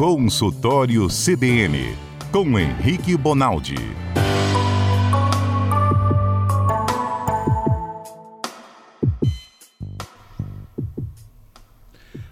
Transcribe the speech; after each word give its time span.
Consultório 0.00 1.08
CBN, 1.08 1.94
com 2.32 2.58
Henrique 2.58 3.14
Bonaldi. 3.18 3.74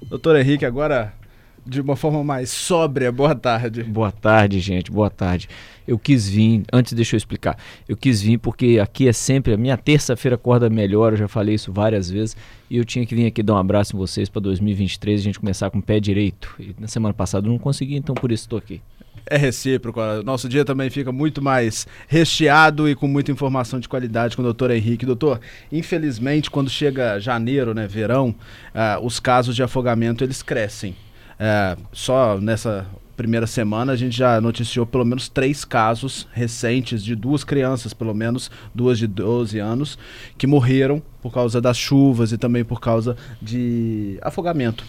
Doutor 0.09 0.37
Henrique, 0.37 0.65
agora 0.65 1.13
de 1.69 1.81
uma 1.81 1.97
forma 1.97 2.25
mais 2.25 2.51
sóbria, 2.51 3.13
boa 3.13 3.35
tarde. 3.35 3.83
Boa 3.83 4.11
tarde, 4.11 4.59
gente, 4.59 4.91
boa 4.91 5.11
tarde. 5.11 5.49
Eu 5.87 5.99
quis 5.99 6.29
vir, 6.29 6.65
antes 6.73 6.93
deixa 6.93 7.15
eu 7.15 7.19
explicar, 7.19 7.57
eu 7.89 7.97
quis 7.97 8.21
vir 8.21 8.39
porque 8.39 8.79
aqui 8.83 9.09
é 9.09 9.13
sempre, 9.13 9.53
a 9.53 9.57
minha 9.57 9.77
terça-feira 9.77 10.35
acorda 10.35 10.69
melhor, 10.69 11.13
eu 11.13 11.17
já 11.17 11.29
falei 11.29 11.55
isso 11.55 11.73
várias 11.73 12.11
vezes, 12.11 12.37
e 12.71 12.77
eu 12.77 12.85
tinha 12.85 13.07
que 13.07 13.15
vir 13.15 13.27
aqui 13.27 13.43
dar 13.43 13.55
um 13.55 13.59
abraço 13.59 13.95
em 13.95 13.99
vocês 13.99 14.29
para 14.29 14.41
2023, 14.41 15.21
a 15.21 15.25
gente 15.25 15.39
começar 15.39 15.71
com 15.71 15.79
o 15.79 15.83
pé 15.83 16.01
direito. 16.01 16.55
E 16.59 16.75
na 16.79 16.89
semana 16.89 17.15
passada 17.15 17.47
eu 17.47 17.51
não 17.51 17.59
consegui, 17.59 17.97
então 17.97 18.15
por 18.15 18.33
isso 18.33 18.45
estou 18.45 18.59
aqui. 18.59 18.81
É 19.31 19.37
recíproco. 19.37 20.01
Nosso 20.25 20.49
dia 20.49 20.65
também 20.65 20.89
fica 20.89 21.13
muito 21.13 21.43
mais 21.43 21.87
recheado 22.07 22.89
e 22.89 22.95
com 22.95 23.07
muita 23.07 23.31
informação 23.31 23.79
de 23.79 23.87
qualidade 23.87 24.35
com 24.35 24.41
o 24.41 24.45
doutor 24.45 24.71
Henrique. 24.71 25.05
Doutor, 25.05 25.39
infelizmente, 25.71 26.51
quando 26.51 26.71
chega 26.71 27.21
janeiro, 27.21 27.75
né, 27.75 27.87
verão, 27.87 28.35
uh, 28.75 29.05
os 29.05 29.21
casos 29.21 29.55
de 29.55 29.63
afogamento 29.63 30.25
eles 30.25 30.43
crescem. 30.43 30.97
É, 31.39 31.77
só 31.93 32.41
nessa 32.41 32.87
primeira 33.17 33.47
semana 33.47 33.93
a 33.93 33.97
gente 33.97 34.17
já 34.17 34.41
noticiou 34.41 34.87
pelo 34.87 35.05
menos 35.05 35.29
três 35.29 35.65
casos 35.65 36.29
recentes 36.33 37.03
de 37.03 37.17
duas 37.17 37.43
crianças, 37.43 37.93
pelo 37.93 38.15
menos 38.15 38.51
duas 38.75 38.99
de 38.99 39.07
12 39.07 39.59
anos, 39.59 39.99
que 40.37 40.47
morreram 40.47 41.03
por 41.21 41.33
causa 41.33 41.61
das 41.61 41.77
chuvas 41.77 42.33
e 42.33 42.39
também 42.39 42.65
por 42.65 42.81
causa 42.81 43.17
de 43.43 44.19
afogamento. 44.23 44.85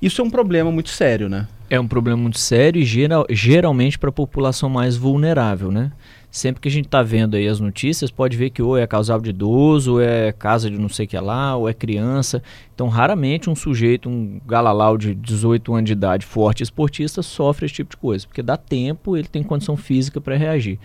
Isso 0.00 0.20
é 0.20 0.24
um 0.24 0.30
problema 0.30 0.70
muito 0.70 0.90
sério, 0.90 1.28
né? 1.28 1.48
É 1.70 1.78
um 1.78 1.86
problema 1.86 2.16
muito 2.16 2.38
sério 2.38 2.80
e 2.80 2.84
geral, 2.84 3.26
geralmente 3.28 3.98
para 3.98 4.08
a 4.08 4.12
população 4.12 4.70
mais 4.70 4.96
vulnerável, 4.96 5.70
né? 5.70 5.92
sempre 6.30 6.60
que 6.60 6.68
a 6.68 6.70
gente 6.70 6.86
está 6.86 7.02
vendo 7.02 7.36
aí 7.36 7.48
as 7.48 7.60
notícias, 7.60 8.10
pode 8.10 8.36
ver 8.36 8.50
que 8.50 8.62
ou 8.62 8.76
é 8.76 8.86
casal 8.86 9.20
de 9.20 9.30
idoso, 9.30 9.94
ou 9.94 10.00
é 10.00 10.32
casa 10.32 10.70
de 10.70 10.78
não 10.78 10.88
sei 10.88 11.06
o 11.06 11.08
que 11.08 11.18
lá, 11.18 11.56
ou 11.56 11.68
é 11.68 11.74
criança. 11.74 12.42
Então, 12.74 12.88
raramente 12.88 13.48
um 13.48 13.54
sujeito, 13.54 14.08
um 14.08 14.40
galalau 14.46 14.96
de 14.98 15.14
18 15.14 15.74
anos 15.74 15.86
de 15.86 15.92
idade, 15.92 16.26
forte 16.26 16.62
esportista, 16.62 17.22
sofre 17.22 17.66
esse 17.66 17.74
tipo 17.74 17.90
de 17.90 17.96
coisa, 17.96 18.26
porque 18.26 18.42
dá 18.42 18.56
tempo, 18.56 19.16
ele 19.16 19.28
tem 19.28 19.42
condição 19.42 19.76
física 19.76 20.20
para 20.20 20.36
reagir. 20.36 20.78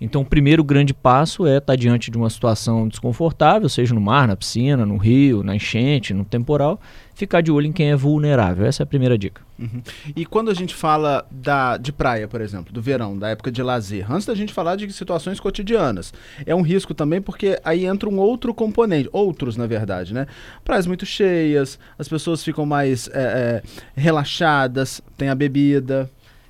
Então, 0.00 0.22
o 0.22 0.24
primeiro 0.24 0.62
grande 0.62 0.94
passo 0.94 1.46
é 1.46 1.58
estar 1.58 1.72
tá 1.72 1.76
diante 1.76 2.10
de 2.10 2.16
uma 2.16 2.30
situação 2.30 2.86
desconfortável, 2.88 3.68
seja 3.68 3.94
no 3.94 4.00
mar, 4.00 4.28
na 4.28 4.36
piscina, 4.36 4.86
no 4.86 4.96
rio, 4.96 5.42
na 5.42 5.56
enchente, 5.56 6.14
no 6.14 6.24
temporal, 6.24 6.80
ficar 7.14 7.40
de 7.40 7.50
olho 7.50 7.66
em 7.66 7.72
quem 7.72 7.90
é 7.90 7.96
vulnerável. 7.96 8.64
Essa 8.64 8.82
é 8.82 8.84
a 8.84 8.86
primeira 8.86 9.18
dica. 9.18 9.42
Uhum. 9.58 9.82
E 10.14 10.24
quando 10.24 10.50
a 10.52 10.54
gente 10.54 10.72
fala 10.72 11.26
da, 11.30 11.76
de 11.76 11.92
praia, 11.92 12.28
por 12.28 12.40
exemplo, 12.40 12.72
do 12.72 12.80
verão, 12.80 13.18
da 13.18 13.28
época 13.30 13.50
de 13.50 13.60
lazer, 13.60 14.10
antes 14.10 14.24
da 14.24 14.34
gente 14.34 14.52
falar 14.52 14.76
de 14.76 14.90
situações 14.92 15.40
cotidianas, 15.40 16.14
é 16.46 16.54
um 16.54 16.62
risco 16.62 16.94
também 16.94 17.20
porque 17.20 17.58
aí 17.64 17.84
entra 17.84 18.08
um 18.08 18.18
outro 18.18 18.54
componente, 18.54 19.08
outros 19.12 19.56
na 19.56 19.66
verdade, 19.66 20.14
né? 20.14 20.28
Praias 20.64 20.86
muito 20.86 21.04
cheias, 21.04 21.76
as 21.98 22.08
pessoas 22.08 22.44
ficam 22.44 22.64
mais 22.64 23.08
é, 23.08 23.62
é, 23.64 24.00
relaxadas, 24.00 25.02
tem 25.16 25.28
a 25.28 25.34
bebida, 25.34 26.08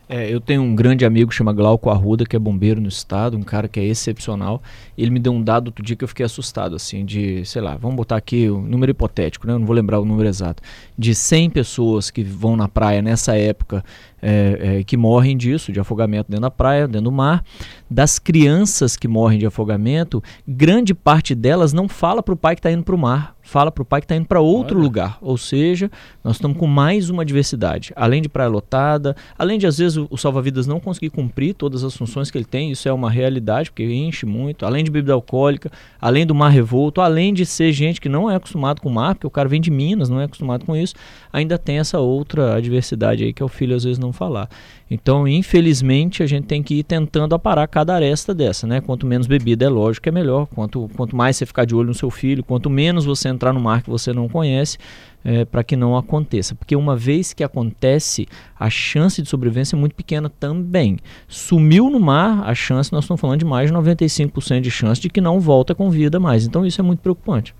é, 0.08 0.32
eu 0.32 0.40
tenho 0.40 0.62
um 0.62 0.74
grande 0.74 1.04
amigo 1.04 1.30
chama 1.30 1.52
Glauco 1.52 1.90
Arruda, 1.90 2.24
que 2.24 2.34
é 2.34 2.38
bombeiro 2.38 2.80
no 2.80 2.88
estado, 2.88 3.36
um 3.36 3.42
cara 3.42 3.68
que 3.68 3.78
é 3.78 3.84
excepcional. 3.84 4.62
Ele 4.96 5.10
me 5.10 5.20
deu 5.20 5.32
um 5.32 5.42
dado 5.42 5.68
outro 5.68 5.84
dia 5.84 5.94
que 5.94 6.02
eu 6.02 6.08
fiquei 6.08 6.24
assustado, 6.24 6.74
assim, 6.74 7.04
de, 7.04 7.44
sei 7.44 7.60
lá, 7.60 7.76
vamos 7.76 7.96
botar 7.96 8.16
aqui 8.16 8.48
um 8.48 8.62
número 8.62 8.90
hipotético, 8.90 9.46
né? 9.46 9.52
Eu 9.52 9.58
não 9.58 9.66
vou 9.66 9.76
lembrar 9.76 10.00
o 10.00 10.04
número 10.04 10.28
exato. 10.28 10.62
De 10.96 11.14
100 11.14 11.50
pessoas 11.50 12.10
que 12.10 12.22
vão 12.22 12.56
na 12.56 12.68
praia 12.68 13.02
nessa 13.02 13.36
época 13.36 13.84
é, 14.20 14.78
é, 14.80 14.84
que 14.84 14.96
morrem 14.96 15.36
disso, 15.36 15.72
de 15.72 15.80
afogamento 15.80 16.30
dentro 16.30 16.42
da 16.42 16.50
praia, 16.50 16.86
dentro 16.86 17.04
do 17.04 17.12
mar. 17.12 17.44
Das 17.90 18.18
crianças 18.18 18.96
que 18.96 19.08
morrem 19.08 19.38
de 19.38 19.46
afogamento, 19.46 20.22
grande 20.46 20.94
parte 20.94 21.34
delas 21.34 21.72
não 21.72 21.88
fala 21.88 22.22
para 22.22 22.34
o 22.34 22.36
pai 22.36 22.54
que 22.54 22.60
está 22.60 22.70
indo 22.70 22.82
para 22.82 22.94
o 22.94 22.98
mar, 22.98 23.34
fala 23.42 23.72
para 23.72 23.80
o 23.80 23.84
pai 23.84 24.02
que 24.02 24.04
está 24.04 24.14
indo 24.14 24.26
para 24.26 24.40
outro 24.40 24.76
Olha. 24.76 24.84
lugar. 24.84 25.18
Ou 25.22 25.38
seja, 25.38 25.90
nós 26.22 26.36
estamos 26.36 26.58
com 26.58 26.66
mais 26.66 27.08
uma 27.08 27.24
diversidade. 27.24 27.92
Além 27.96 28.20
de 28.20 28.28
praia 28.28 28.50
lotada, 28.50 29.16
além 29.38 29.58
de 29.58 29.66
às 29.66 29.78
vezes 29.78 29.96
o, 29.96 30.06
o 30.10 30.18
salva-vidas 30.18 30.66
não 30.66 30.78
conseguir 30.78 31.08
cumprir 31.08 31.54
todas 31.54 31.82
as 31.82 31.96
funções 31.96 32.30
que 32.30 32.36
ele 32.36 32.44
tem, 32.44 32.70
isso 32.70 32.86
é 32.86 32.92
uma 32.92 33.10
realidade, 33.10 33.70
porque 33.70 33.84
enche 33.84 34.26
muito. 34.26 34.66
Além 34.66 34.84
de 34.84 34.90
bebida 34.90 35.14
alcoólica, 35.14 35.72
além 35.98 36.26
do 36.26 36.34
mar 36.34 36.50
revolto, 36.50 37.00
além 37.00 37.32
de 37.32 37.46
ser 37.46 37.72
gente 37.72 38.00
que 38.00 38.08
não 38.08 38.30
é 38.30 38.36
acostumado 38.36 38.82
com 38.82 38.90
o 38.90 38.92
mar, 38.92 39.14
porque 39.14 39.26
o 39.26 39.30
cara 39.30 39.48
vem 39.48 39.62
de 39.62 39.70
Minas, 39.70 40.10
não 40.10 40.20
é 40.20 40.24
acostumado 40.24 40.66
com 40.66 40.76
isso, 40.76 40.94
ainda 41.32 41.56
tem 41.56 41.78
essa 41.78 41.98
outra 41.98 42.56
adversidade 42.56 43.24
aí 43.24 43.32
que 43.32 43.42
é 43.42 43.46
o 43.46 43.48
filho 43.48 43.74
às 43.74 43.84
vezes 43.84 43.98
não 43.98 44.07
falar. 44.12 44.48
Então, 44.90 45.28
infelizmente, 45.28 46.22
a 46.22 46.26
gente 46.26 46.46
tem 46.46 46.62
que 46.62 46.76
ir 46.76 46.82
tentando 46.82 47.34
aparar 47.34 47.66
cada 47.68 47.94
aresta 47.94 48.34
dessa, 48.34 48.66
né? 48.66 48.80
Quanto 48.80 49.06
menos 49.06 49.26
bebida 49.26 49.64
é 49.64 49.68
lógico 49.68 50.04
que 50.04 50.08
é 50.08 50.12
melhor. 50.12 50.46
Quanto, 50.46 50.88
quanto 50.96 51.14
mais 51.14 51.36
você 51.36 51.46
ficar 51.46 51.64
de 51.64 51.74
olho 51.74 51.88
no 51.88 51.94
seu 51.94 52.10
filho, 52.10 52.42
quanto 52.42 52.70
menos 52.70 53.04
você 53.04 53.28
entrar 53.28 53.52
no 53.52 53.60
mar 53.60 53.82
que 53.82 53.90
você 53.90 54.12
não 54.12 54.28
conhece, 54.28 54.78
é, 55.24 55.44
para 55.44 55.62
que 55.62 55.76
não 55.76 55.96
aconteça. 55.96 56.54
Porque 56.54 56.74
uma 56.74 56.96
vez 56.96 57.32
que 57.32 57.44
acontece, 57.44 58.26
a 58.58 58.70
chance 58.70 59.20
de 59.20 59.28
sobrevivência 59.28 59.76
é 59.76 59.78
muito 59.78 59.94
pequena 59.94 60.28
também. 60.28 60.98
Sumiu 61.26 61.90
no 61.90 62.00
mar, 62.00 62.42
a 62.48 62.54
chance, 62.54 62.92
nós 62.92 63.04
estamos 63.04 63.20
falando 63.20 63.38
de 63.38 63.44
mais 63.44 63.70
de 63.70 63.76
95% 63.76 64.60
de 64.60 64.70
chance 64.70 65.00
de 65.00 65.10
que 65.10 65.20
não 65.20 65.40
volta 65.40 65.74
com 65.74 65.90
vida 65.90 66.18
mais. 66.18 66.46
Então, 66.46 66.64
isso 66.64 66.80
é 66.80 66.84
muito 66.84 67.00
preocupante. 67.00 67.54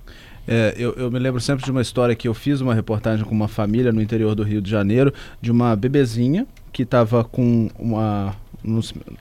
É, 0.50 0.75
eu, 0.78 0.94
eu, 0.94 1.10
me 1.10 1.19
lembro 1.19 1.38
sempre 1.42 1.62
de 1.62 1.70
uma 1.70 1.82
história 1.82 2.16
que 2.16 2.26
eu 2.26 2.32
fiz 2.32 2.62
uma 2.62 2.75
reportagem 2.75 3.22
com 3.22 3.34
uma 3.34 3.48
família 3.48 3.92
no 3.92 4.00
interior 4.00 4.34
do 4.34 4.42
Rio 4.42 4.62
de 4.62 4.70
Janeiro, 4.70 5.12
de 5.42 5.53
uma 5.53 5.76
bebezinha 5.76 6.47
que 6.72 6.84
estava 6.84 7.22
com 7.22 7.69
uma, 7.78 8.34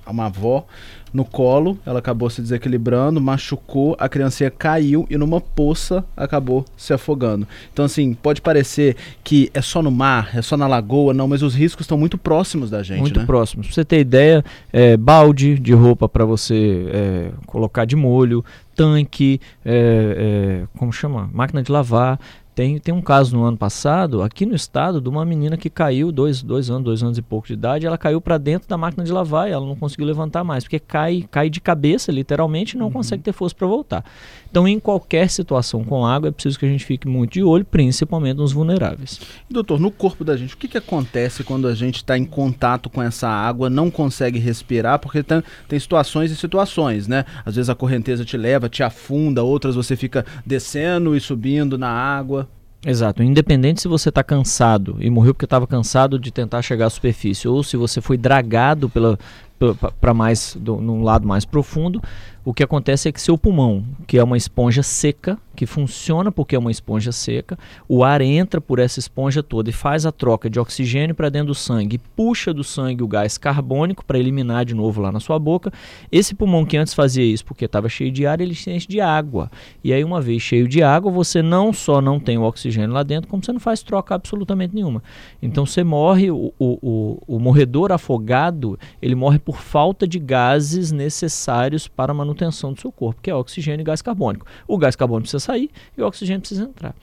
uma 0.05 0.25
avó 0.25 0.65
no 1.13 1.23
colo, 1.23 1.77
ela 1.85 1.99
acabou 1.99 2.29
se 2.29 2.41
desequilibrando, 2.41 3.21
machucou, 3.21 3.95
a 3.99 4.09
criancinha 4.09 4.51
caiu 4.51 5.07
e 5.09 5.17
numa 5.17 5.39
poça 5.39 6.03
acabou 6.15 6.65
se 6.75 6.93
afogando. 6.93 7.47
Então, 7.71 7.85
assim, 7.85 8.13
pode 8.13 8.41
parecer 8.41 8.95
que 9.23 9.49
é 9.53 9.61
só 9.61 9.81
no 9.81 9.91
mar, 9.91 10.31
é 10.35 10.41
só 10.41 10.57
na 10.57 10.67
lagoa, 10.67 11.13
não, 11.13 11.27
mas 11.27 11.41
os 11.41 11.55
riscos 11.55 11.85
estão 11.85 11.97
muito 11.97 12.17
próximos 12.17 12.69
da 12.69 12.83
gente. 12.83 12.99
Muito 12.99 13.19
né? 13.19 13.25
próximos. 13.25 13.67
Pra 13.67 13.75
você 13.75 13.85
ter 13.85 13.99
ideia, 13.99 14.43
é, 14.71 14.97
balde 14.97 15.57
de 15.57 15.73
roupa 15.73 16.09
para 16.09 16.25
você 16.25 16.87
é, 16.91 17.31
colocar 17.45 17.85
de 17.85 17.95
molho, 17.95 18.43
tanque, 18.75 19.39
é, 19.65 20.63
é, 20.63 20.77
como 20.77 20.91
chama? 20.91 21.29
Máquina 21.33 21.63
de 21.63 21.71
lavar. 21.71 22.19
Tem, 22.57 22.79
tem 22.79 22.91
um 22.91 23.03
caso 23.03 23.37
no 23.37 23.43
ano 23.43 23.55
passado, 23.55 24.23
aqui 24.23 24.43
no 24.43 24.55
estado, 24.55 24.99
de 24.99 25.07
uma 25.07 25.23
menina 25.23 25.55
que 25.55 25.69
caiu, 25.69 26.11
dois, 26.11 26.41
dois 26.41 26.71
anos, 26.71 26.83
dois 26.83 27.03
anos 27.03 27.15
e 27.15 27.21
pouco 27.21 27.45
de 27.45 27.53
idade, 27.53 27.85
ela 27.85 27.99
caiu 27.99 28.19
para 28.19 28.39
dentro 28.39 28.67
da 28.67 28.75
máquina 28.75 29.03
de 29.03 29.11
lavar 29.11 29.47
e 29.47 29.51
ela 29.51 29.63
não 29.63 29.75
conseguiu 29.75 30.07
levantar 30.07 30.43
mais, 30.43 30.63
porque 30.63 30.79
cai, 30.79 31.23
cai 31.29 31.51
de 31.51 31.61
cabeça, 31.61 32.11
literalmente, 32.11 32.75
e 32.75 32.79
não 32.79 32.87
uhum. 32.87 32.93
consegue 32.93 33.21
ter 33.21 33.31
força 33.31 33.53
para 33.53 33.67
voltar. 33.67 34.03
Então, 34.49 34.67
em 34.67 34.79
qualquer 34.79 35.29
situação 35.29 35.83
com 35.83 36.03
água, 36.03 36.29
é 36.29 36.31
preciso 36.31 36.57
que 36.57 36.65
a 36.65 36.69
gente 36.69 36.83
fique 36.83 37.07
muito 37.07 37.33
de 37.33 37.43
olho, 37.43 37.63
principalmente 37.63 38.37
nos 38.37 38.53
vulneráveis. 38.53 39.19
Doutor, 39.47 39.79
no 39.79 39.91
corpo 39.91 40.23
da 40.23 40.35
gente, 40.35 40.55
o 40.55 40.57
que, 40.57 40.67
que 40.67 40.79
acontece 40.79 41.43
quando 41.43 41.67
a 41.67 41.75
gente 41.75 41.97
está 41.97 42.17
em 42.17 42.25
contato 42.25 42.89
com 42.89 43.03
essa 43.03 43.29
água, 43.29 43.69
não 43.69 43.91
consegue 43.91 44.39
respirar? 44.39 44.97
Porque 44.97 45.21
tem, 45.21 45.43
tem 45.67 45.79
situações 45.79 46.31
e 46.31 46.35
situações, 46.35 47.07
né? 47.07 47.23
Às 47.45 47.55
vezes 47.55 47.69
a 47.69 47.75
correnteza 47.75 48.25
te 48.25 48.35
leva, 48.35 48.67
te 48.67 48.81
afunda, 48.81 49.43
outras 49.43 49.75
você 49.75 49.95
fica 49.95 50.25
descendo 50.43 51.15
e 51.15 51.19
subindo 51.19 51.77
na 51.77 51.89
água. 51.89 52.46
Exato. 52.87 53.21
Independente 53.21 53.81
se 53.81 53.87
você 53.89 54.07
está 54.07 54.23
cansado 54.23 54.95
e 55.01 55.09
morreu 55.09 55.33
porque 55.33 55.43
estava 55.43 55.67
cansado 55.67 56.17
de 56.17 56.31
tentar 56.31 56.61
chegar 56.61 56.85
à 56.85 56.89
superfície, 56.89 57.45
ou 57.45 57.61
se 57.61 57.75
você 57.75 57.99
foi 57.99 58.17
dragado 58.17 58.87
pela, 58.87 59.19
para 59.99 60.13
mais 60.13 60.55
do, 60.59 60.77
num 60.77 61.03
lado 61.03 61.27
mais 61.27 61.45
profundo, 61.45 62.01
o 62.47 62.53
que 62.53 62.63
acontece 62.63 63.09
é 63.09 63.11
que 63.11 63.19
seu 63.19 63.37
pulmão, 63.37 63.83
que 64.07 64.17
é 64.17 64.23
uma 64.23 64.37
esponja 64.37 64.81
seca, 64.81 65.37
que 65.53 65.65
funciona 65.65 66.31
porque 66.31 66.55
é 66.55 66.59
uma 66.59 66.71
esponja 66.71 67.11
seca, 67.11 67.59
o 67.89 68.05
ar 68.05 68.21
entra 68.21 68.61
por 68.61 68.79
essa 68.79 68.99
esponja 68.99 69.43
toda 69.43 69.69
e 69.69 69.73
faz 69.73 70.05
a 70.05 70.13
troca 70.13 70.49
de 70.49 70.57
oxigênio 70.57 71.13
para 71.13 71.27
dentro 71.27 71.47
do 71.47 71.55
sangue, 71.55 71.99
puxa 72.15 72.53
do 72.53 72.63
sangue 72.63 73.03
o 73.03 73.07
gás 73.07 73.37
carbônico 73.37 74.05
para 74.05 74.17
eliminar 74.17 74.63
de 74.63 74.73
novo 74.73 75.01
lá 75.01 75.11
na 75.11 75.19
sua 75.19 75.37
boca. 75.37 75.73
Esse 76.09 76.33
pulmão 76.33 76.63
que 76.63 76.77
antes 76.77 76.93
fazia 76.93 77.25
isso 77.25 77.43
porque 77.43 77.65
estava 77.65 77.89
cheio 77.89 78.11
de 78.11 78.25
ar, 78.25 78.39
ele 78.39 78.55
se 78.55 78.71
enche 78.71 78.87
de 78.87 79.01
água. 79.01 79.51
E 79.83 79.91
aí, 79.91 80.01
uma 80.03 80.21
vez 80.21 80.41
cheio 80.41 80.69
de 80.69 80.81
água, 80.81 81.11
você 81.11 81.41
não 81.41 81.73
só 81.73 81.99
não 81.99 82.17
tem 82.17 82.37
o 82.37 82.43
oxigênio 82.43 82.93
lá 82.93 83.03
dentro, 83.03 83.29
como 83.29 83.43
você 83.43 83.51
não 83.51 83.59
faz 83.59 83.83
troca 83.83 84.15
absolutamente 84.15 84.73
nenhuma. 84.73 85.03
Então 85.41 85.65
você 85.65 85.83
morre, 85.83 86.31
o, 86.31 86.53
o, 86.57 86.79
o, 87.27 87.35
o 87.35 87.39
morredor 87.39 87.91
afogado, 87.91 88.79
ele 89.01 89.15
morre 89.15 89.37
por 89.47 89.61
falta 89.61 90.05
de 90.05 90.19
gases 90.19 90.91
necessários 90.91 91.87
para 91.87 92.11
a 92.11 92.13
manutenção 92.13 92.73
do 92.73 92.81
seu 92.81 92.91
corpo, 92.91 93.21
que 93.21 93.31
é 93.31 93.33
oxigênio 93.33 93.79
e 93.79 93.83
gás 93.85 94.01
carbônico. 94.01 94.45
O 94.67 94.77
gás 94.77 94.93
carbônico 94.93 95.23
precisa 95.23 95.39
sair 95.39 95.69
e 95.97 96.01
o 96.01 96.05
oxigênio 96.05 96.41
precisa 96.41 96.63
entrar. 96.63 96.93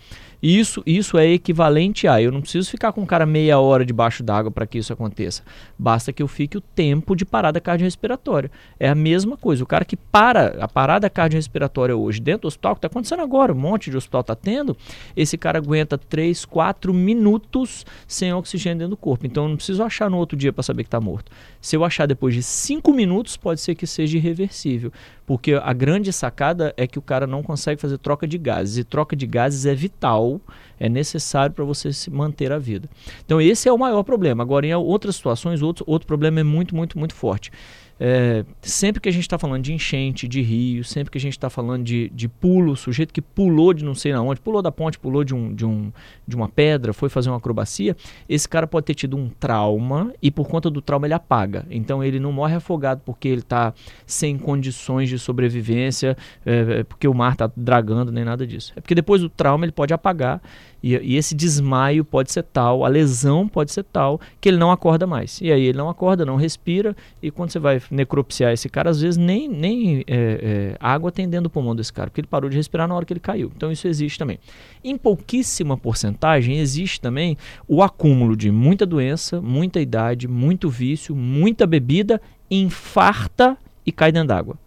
Isso, 0.46 0.82
isso 0.84 1.16
é 1.16 1.26
equivalente 1.26 2.06
a 2.06 2.20
eu 2.20 2.30
não 2.30 2.42
preciso 2.42 2.70
ficar 2.70 2.92
com 2.92 3.02
o 3.02 3.06
cara 3.06 3.24
meia 3.24 3.58
hora 3.58 3.82
debaixo 3.82 4.22
d'água 4.22 4.50
para 4.50 4.66
que 4.66 4.76
isso 4.76 4.92
aconteça. 4.92 5.42
Basta 5.78 6.12
que 6.12 6.22
eu 6.22 6.28
fique 6.28 6.58
o 6.58 6.60
tempo 6.60 7.16
de 7.16 7.24
parada 7.24 7.58
cardiorrespiratória. 7.62 8.50
É 8.78 8.86
a 8.86 8.94
mesma 8.94 9.38
coisa. 9.38 9.64
O 9.64 9.66
cara 9.66 9.86
que 9.86 9.96
para 9.96 10.62
a 10.62 10.68
parada 10.68 11.08
cardiorrespiratória 11.08 11.96
hoje 11.96 12.20
dentro 12.20 12.42
do 12.42 12.48
hospital, 12.48 12.74
que 12.74 12.80
está 12.80 12.88
acontecendo 12.88 13.22
agora, 13.22 13.54
um 13.54 13.58
monte 13.58 13.90
de 13.90 13.96
hospital 13.96 14.20
está 14.20 14.34
tendo, 14.34 14.76
esse 15.16 15.38
cara 15.38 15.56
aguenta 15.56 15.96
3, 15.96 16.44
4 16.44 16.92
minutos 16.92 17.86
sem 18.06 18.30
oxigênio 18.34 18.80
dentro 18.80 18.90
do 18.90 18.98
corpo. 18.98 19.24
Então 19.24 19.44
eu 19.44 19.48
não 19.48 19.56
preciso 19.56 19.82
achar 19.82 20.10
no 20.10 20.18
outro 20.18 20.36
dia 20.36 20.52
para 20.52 20.62
saber 20.62 20.82
que 20.82 20.88
está 20.88 21.00
morto. 21.00 21.32
Se 21.58 21.74
eu 21.74 21.82
achar 21.82 22.04
depois 22.04 22.34
de 22.34 22.42
5 22.42 22.92
minutos, 22.92 23.38
pode 23.38 23.62
ser 23.62 23.74
que 23.74 23.86
seja 23.86 24.18
irreversível. 24.18 24.92
Porque 25.26 25.54
a 25.54 25.72
grande 25.72 26.12
sacada 26.12 26.74
é 26.76 26.86
que 26.86 26.98
o 26.98 27.02
cara 27.02 27.26
não 27.26 27.42
consegue 27.42 27.80
fazer 27.80 27.96
troca 27.96 28.28
de 28.28 28.36
gases. 28.36 28.76
E 28.76 28.84
troca 28.84 29.16
de 29.16 29.26
gases 29.26 29.64
é 29.64 29.74
vital, 29.74 30.33
é 30.78 30.88
necessário 30.88 31.54
para 31.54 31.64
você 31.64 31.92
se 31.92 32.10
manter 32.10 32.52
a 32.52 32.58
vida. 32.58 32.88
Então 33.24 33.40
esse 33.40 33.68
é 33.68 33.72
o 33.72 33.78
maior 33.78 34.02
problema. 34.02 34.42
Agora, 34.42 34.66
em 34.66 34.74
outras 34.74 35.16
situações, 35.16 35.62
outro, 35.62 35.84
outro 35.86 36.06
problema 36.06 36.40
é 36.40 36.44
muito, 36.44 36.74
muito, 36.74 36.98
muito 36.98 37.14
forte. 37.14 37.50
É, 37.98 38.44
sempre 38.60 39.00
que 39.00 39.08
a 39.08 39.12
gente 39.12 39.22
está 39.22 39.38
falando 39.38 39.62
de 39.62 39.72
enchente, 39.72 40.26
de 40.26 40.42
rio, 40.42 40.82
sempre 40.82 41.10
que 41.10 41.18
a 41.18 41.20
gente 41.20 41.34
está 41.34 41.48
falando 41.48 41.84
de, 41.84 42.08
de 42.10 42.28
pulo, 42.28 42.76
sujeito 42.76 43.12
que 43.12 43.22
pulou 43.22 43.72
de 43.72 43.84
não 43.84 43.94
sei 43.94 44.12
aonde, 44.12 44.40
pulou 44.40 44.60
da 44.60 44.72
ponte, 44.72 44.98
pulou 44.98 45.22
de, 45.22 45.34
um, 45.34 45.54
de, 45.54 45.64
um, 45.64 45.92
de 46.26 46.34
uma 46.34 46.48
pedra, 46.48 46.92
foi 46.92 47.08
fazer 47.08 47.30
uma 47.30 47.38
acrobacia, 47.38 47.96
esse 48.28 48.48
cara 48.48 48.66
pode 48.66 48.86
ter 48.86 48.94
tido 48.94 49.16
um 49.16 49.28
trauma 49.28 50.12
e 50.20 50.30
por 50.30 50.48
conta 50.48 50.68
do 50.68 50.82
trauma 50.82 51.06
ele 51.06 51.14
apaga. 51.14 51.64
Então 51.70 52.02
ele 52.02 52.18
não 52.18 52.32
morre 52.32 52.56
afogado 52.56 53.00
porque 53.04 53.28
ele 53.28 53.40
está 53.40 53.72
sem 54.06 54.36
condições 54.36 55.08
de 55.08 55.18
sobrevivência, 55.18 56.16
é, 56.44 56.80
é 56.80 56.84
porque 56.84 57.06
o 57.06 57.14
mar 57.14 57.32
está 57.32 57.50
dragando, 57.56 58.10
nem 58.10 58.24
nada 58.24 58.46
disso. 58.46 58.72
É 58.76 58.80
porque 58.80 58.94
depois 58.94 59.20
do 59.20 59.28
trauma 59.28 59.64
ele 59.64 59.72
pode 59.72 59.94
apagar 59.94 60.42
e, 60.84 60.96
e, 60.96 61.16
esse 61.16 61.34
desmaio 61.34 62.04
pode 62.04 62.30
ser 62.30 62.42
tal, 62.42 62.84
a 62.84 62.88
lesão 62.88 63.48
pode 63.48 63.72
ser 63.72 63.84
tal, 63.84 64.20
que 64.38 64.50
ele 64.50 64.58
não 64.58 64.70
acorda 64.70 65.06
mais. 65.06 65.40
E 65.40 65.50
aí 65.50 65.62
ele 65.62 65.78
não 65.78 65.88
acorda, 65.88 66.26
não 66.26 66.36
respira, 66.36 66.94
e 67.22 67.30
quando 67.30 67.48
você 67.48 67.58
vai 67.58 67.80
necropsiar 67.90 68.52
esse 68.52 68.68
cara, 68.68 68.90
às 68.90 69.00
vezes 69.00 69.16
nem, 69.16 69.48
nem 69.48 70.00
é, 70.00 70.04
é, 70.06 70.76
água 70.78 71.10
tem 71.10 71.26
dentro 71.26 71.44
do 71.44 71.50
pulmão 71.50 71.74
desse 71.74 71.90
cara, 71.90 72.10
porque 72.10 72.20
ele 72.20 72.28
parou 72.28 72.50
de 72.50 72.58
respirar 72.58 72.86
na 72.86 72.94
hora 72.94 73.06
que 73.06 73.14
ele 73.14 73.20
caiu. 73.20 73.50
Então 73.56 73.72
isso 73.72 73.88
existe 73.88 74.18
também. 74.18 74.38
Em 74.84 74.98
pouquíssima 74.98 75.74
porcentagem, 75.74 76.58
existe 76.58 77.00
também 77.00 77.38
o 77.66 77.82
acúmulo 77.82 78.36
de 78.36 78.50
muita 78.50 78.84
doença, 78.84 79.40
muita 79.40 79.80
idade, 79.80 80.28
muito 80.28 80.68
vício, 80.68 81.16
muita 81.16 81.66
bebida, 81.66 82.20
infarta 82.50 83.56
e 83.86 83.90
cai 83.90 84.12
dentro 84.12 84.28
d'água. 84.28 84.58